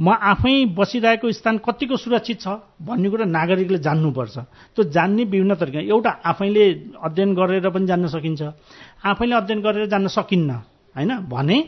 म 0.00 0.08
आफै 0.08 0.72
बसिरहेको 0.72 1.28
स्थान 1.30 1.56
कतिको 1.60 1.96
सुरक्षित 1.96 2.40
छ 2.40 2.48
भन्ने 2.80 3.08
कुरा 3.12 3.24
नागरिकले 3.28 3.78
जान्नुपर्छ। 3.84 4.36
त्यो 4.72 4.82
जान्ने 4.96 5.24
विभिन्न 5.28 5.54
तरिका 5.60 5.80
एउटा 5.84 6.10
आफैले 6.24 6.64
अध्ययन 7.04 7.30
गरेर 7.36 7.68
पनि 7.68 7.86
जान्न 7.86 8.06
सकिन्छ। 8.08 8.40
आफैले 9.04 9.34
अध्ययन 9.36 9.60
गरेर 9.60 9.86
जान्न 9.92 10.08
सकिन्न 10.08 10.50
होइन? 10.96 11.10
भने 11.28 11.58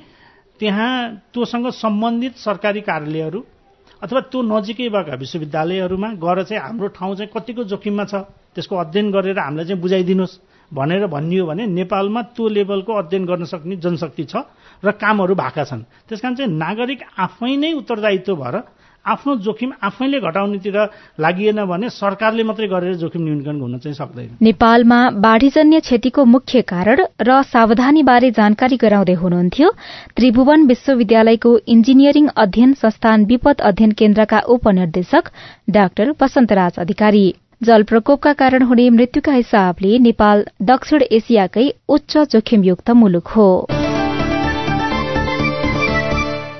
त्यहाँ 0.60 0.92
त्योसँग 1.32 1.66
सम्बन्धित 1.76 2.34
सरकारी 2.40 2.80
कार्यालयहरू 2.88 3.40
अथवा 4.02 4.20
त्यो 4.32 4.40
नजिकै 4.42 4.88
भएका 4.88 5.14
विश्वविद्यालयहरूमा 5.14 6.08
गएर 6.16 6.38
चाहिँ 6.48 6.62
हाम्रो 6.62 6.88
ठाउँ 6.96 7.14
चाहिँ 7.16 7.30
कतिको 7.36 7.62
जोखिममा 7.68 8.04
छ 8.08 8.14
त्यसको 8.56 8.74
अध्ययन 8.76 9.06
गरेर 9.12 9.38
हामीलाई 9.38 9.66
चाहिँ 9.68 9.80
बुझाइदिनुहोस्। 9.80 10.34
भनेर 10.72 11.06
भनियो 11.06 11.46
भने 11.46 11.66
नेपालमा 11.68 12.22
त्यो 12.32 12.48
लेभलको 12.48 12.92
अध्ययन 12.92 13.24
गर्न 13.26 13.44
सक्ने 13.44 13.76
जनशक्ति 13.76 14.24
छ 14.24 14.34
र 14.82 14.90
कामहरू 14.96 15.34
भएका 15.34 15.64
छन्। 15.64 15.82
त्यस 16.08 16.20
चाहिँ 16.20 16.46
नागरिक 16.48 17.00
आफै 17.18 17.56
नै 17.56 17.72
उत्तरदायित्व 17.72 18.34
भएर 18.36 18.56
आफ्नो 19.04 19.34
जोखिम 19.36 19.70
आफैले 19.82 20.18
घटाउनेतिर 20.22 20.76
लागि 21.18 21.50
भने 21.66 21.88
सरकारले 21.90 22.42
मात्रै 22.42 22.66
गरेर 22.70 22.94
जोखिम 22.94 23.22
न्यूनीकरण 23.22 23.60
हुन 23.60 23.78
चाहिँ 23.78 23.94
सक्दैन। 23.94 24.38
नेपालमा 24.38 24.98
बाढ़ीजन्य 25.18 25.80
क्षतिको 25.80 26.24
मुख्य 26.24 26.62
कारण 26.62 26.98
र 27.18 27.42
सावधानी 27.42 28.02
बारे 28.02 28.30
जानकारी 28.30 28.76
गराउँदै 28.78 29.14
हुनुहुन्थ्यो 29.18 29.68
त्रिभुवन 30.16 30.66
विश्वविद्यालयको 30.66 31.50
इन्जिनियरिङ 31.66 32.26
अध्ययन 32.36 32.72
संस्थान 32.78 33.24
विपद 33.26 33.60
अध्ययन 33.60 33.92
केन्द्रका 33.98 34.38
उपनिर्देशक 34.46 35.24
डाक्टर 35.70 36.14
वसन्तराज 36.22 36.78
अधिकारी। 36.78 37.26
जल 37.62 37.82
प्रकोपका 37.82 38.32
कारण 38.32 38.62
हुने 38.62 38.88
मृत्युका 38.90 39.32
हिसाबले 39.32 39.98
नेपाल 39.98 40.44
दक्षिण 40.68 41.02
एसियाकै 41.10 41.66
उच्च 41.88 42.16
जोखिमयुक्त 42.32 42.90
मुलुक 43.00 43.28
हो। 43.28 43.46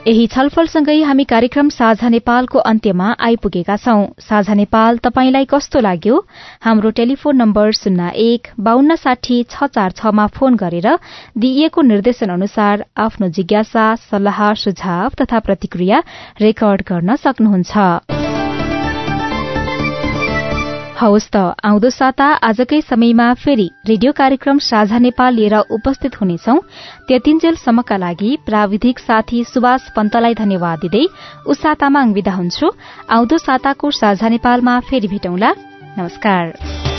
यही 0.07 0.27
छलफलसँगै 0.27 0.97
हामी 1.03 1.25
कार्यक्रम 1.25 1.69
साझा 1.69 2.09
नेपालको 2.09 2.59
अन्त्यमा 2.71 3.11
आइपुगेका 3.21 3.77
छौं। 3.77 4.07
साझा 4.21 4.55
नेपाल 4.55 4.97
तपाईंलाई 4.99 5.45
कस्तो 5.51 5.81
लाग्यो? 5.81 6.23
हाम्रो 6.63 6.91
टेलिफोन 6.99 7.37
नम्बर 7.37 7.71
शून्य 7.73 8.09
एक 8.29 8.49
बान्न 8.61 8.95
साठी 9.03 9.43
छ 9.51 9.71
चार 9.75 9.99
छमा 9.99 10.27
फोन 10.39 10.57
गरेर 10.57 10.89
दिइएको 11.39 11.83
निर्देशन 11.83 12.39
अनुसार 12.39 12.85
आफ्नो 13.07 13.29
जिज्ञासा 13.37 13.95
सल्लाह 14.09 14.43
सुझाव 14.65 15.23
तथा 15.23 15.39
प्रतिक्रिया 15.47 16.03
रेकर्ड 16.41 16.83
गर्न 16.89 17.17
सक्नुहुन्छ। 17.23 18.22
हवस् 21.03 21.31
त। 21.35 21.37
आउँदो 21.67 21.91
साता 21.91 22.27
आजकै 22.47 22.81
समयमा 22.81 23.27
फेरि 23.35 23.67
रेडियो 23.87 24.13
कार्यक्रम 24.13 24.59
साझा 24.63 24.99
नेपाल 24.99 25.35
लिएर 25.35 25.57
उपस्थित 25.75 26.21
हुनेछौ। 26.21 26.55
त्यतिन्जेलसम्मका 27.09 27.97
लागि 27.97 28.31
प्राविधिक 28.47 28.99
साथी 28.99 29.43
सुभाष 29.45 29.91
पन्तलाई 29.99 30.35
धन्यवाद 30.35 30.79
दिँदै 30.79 31.05
उषा 31.51 31.75
तामाङ 31.75 32.13
विदा 32.13 32.35
हुन्छु। 32.39 32.71
आउँदो 33.11 33.39
साताको 33.39 33.91
साझा 33.91 34.29
नेपालमा 34.29 34.79
फेरि 34.87 35.09
भेटौँला। 35.09 35.51
नमस्कार। 35.99 36.92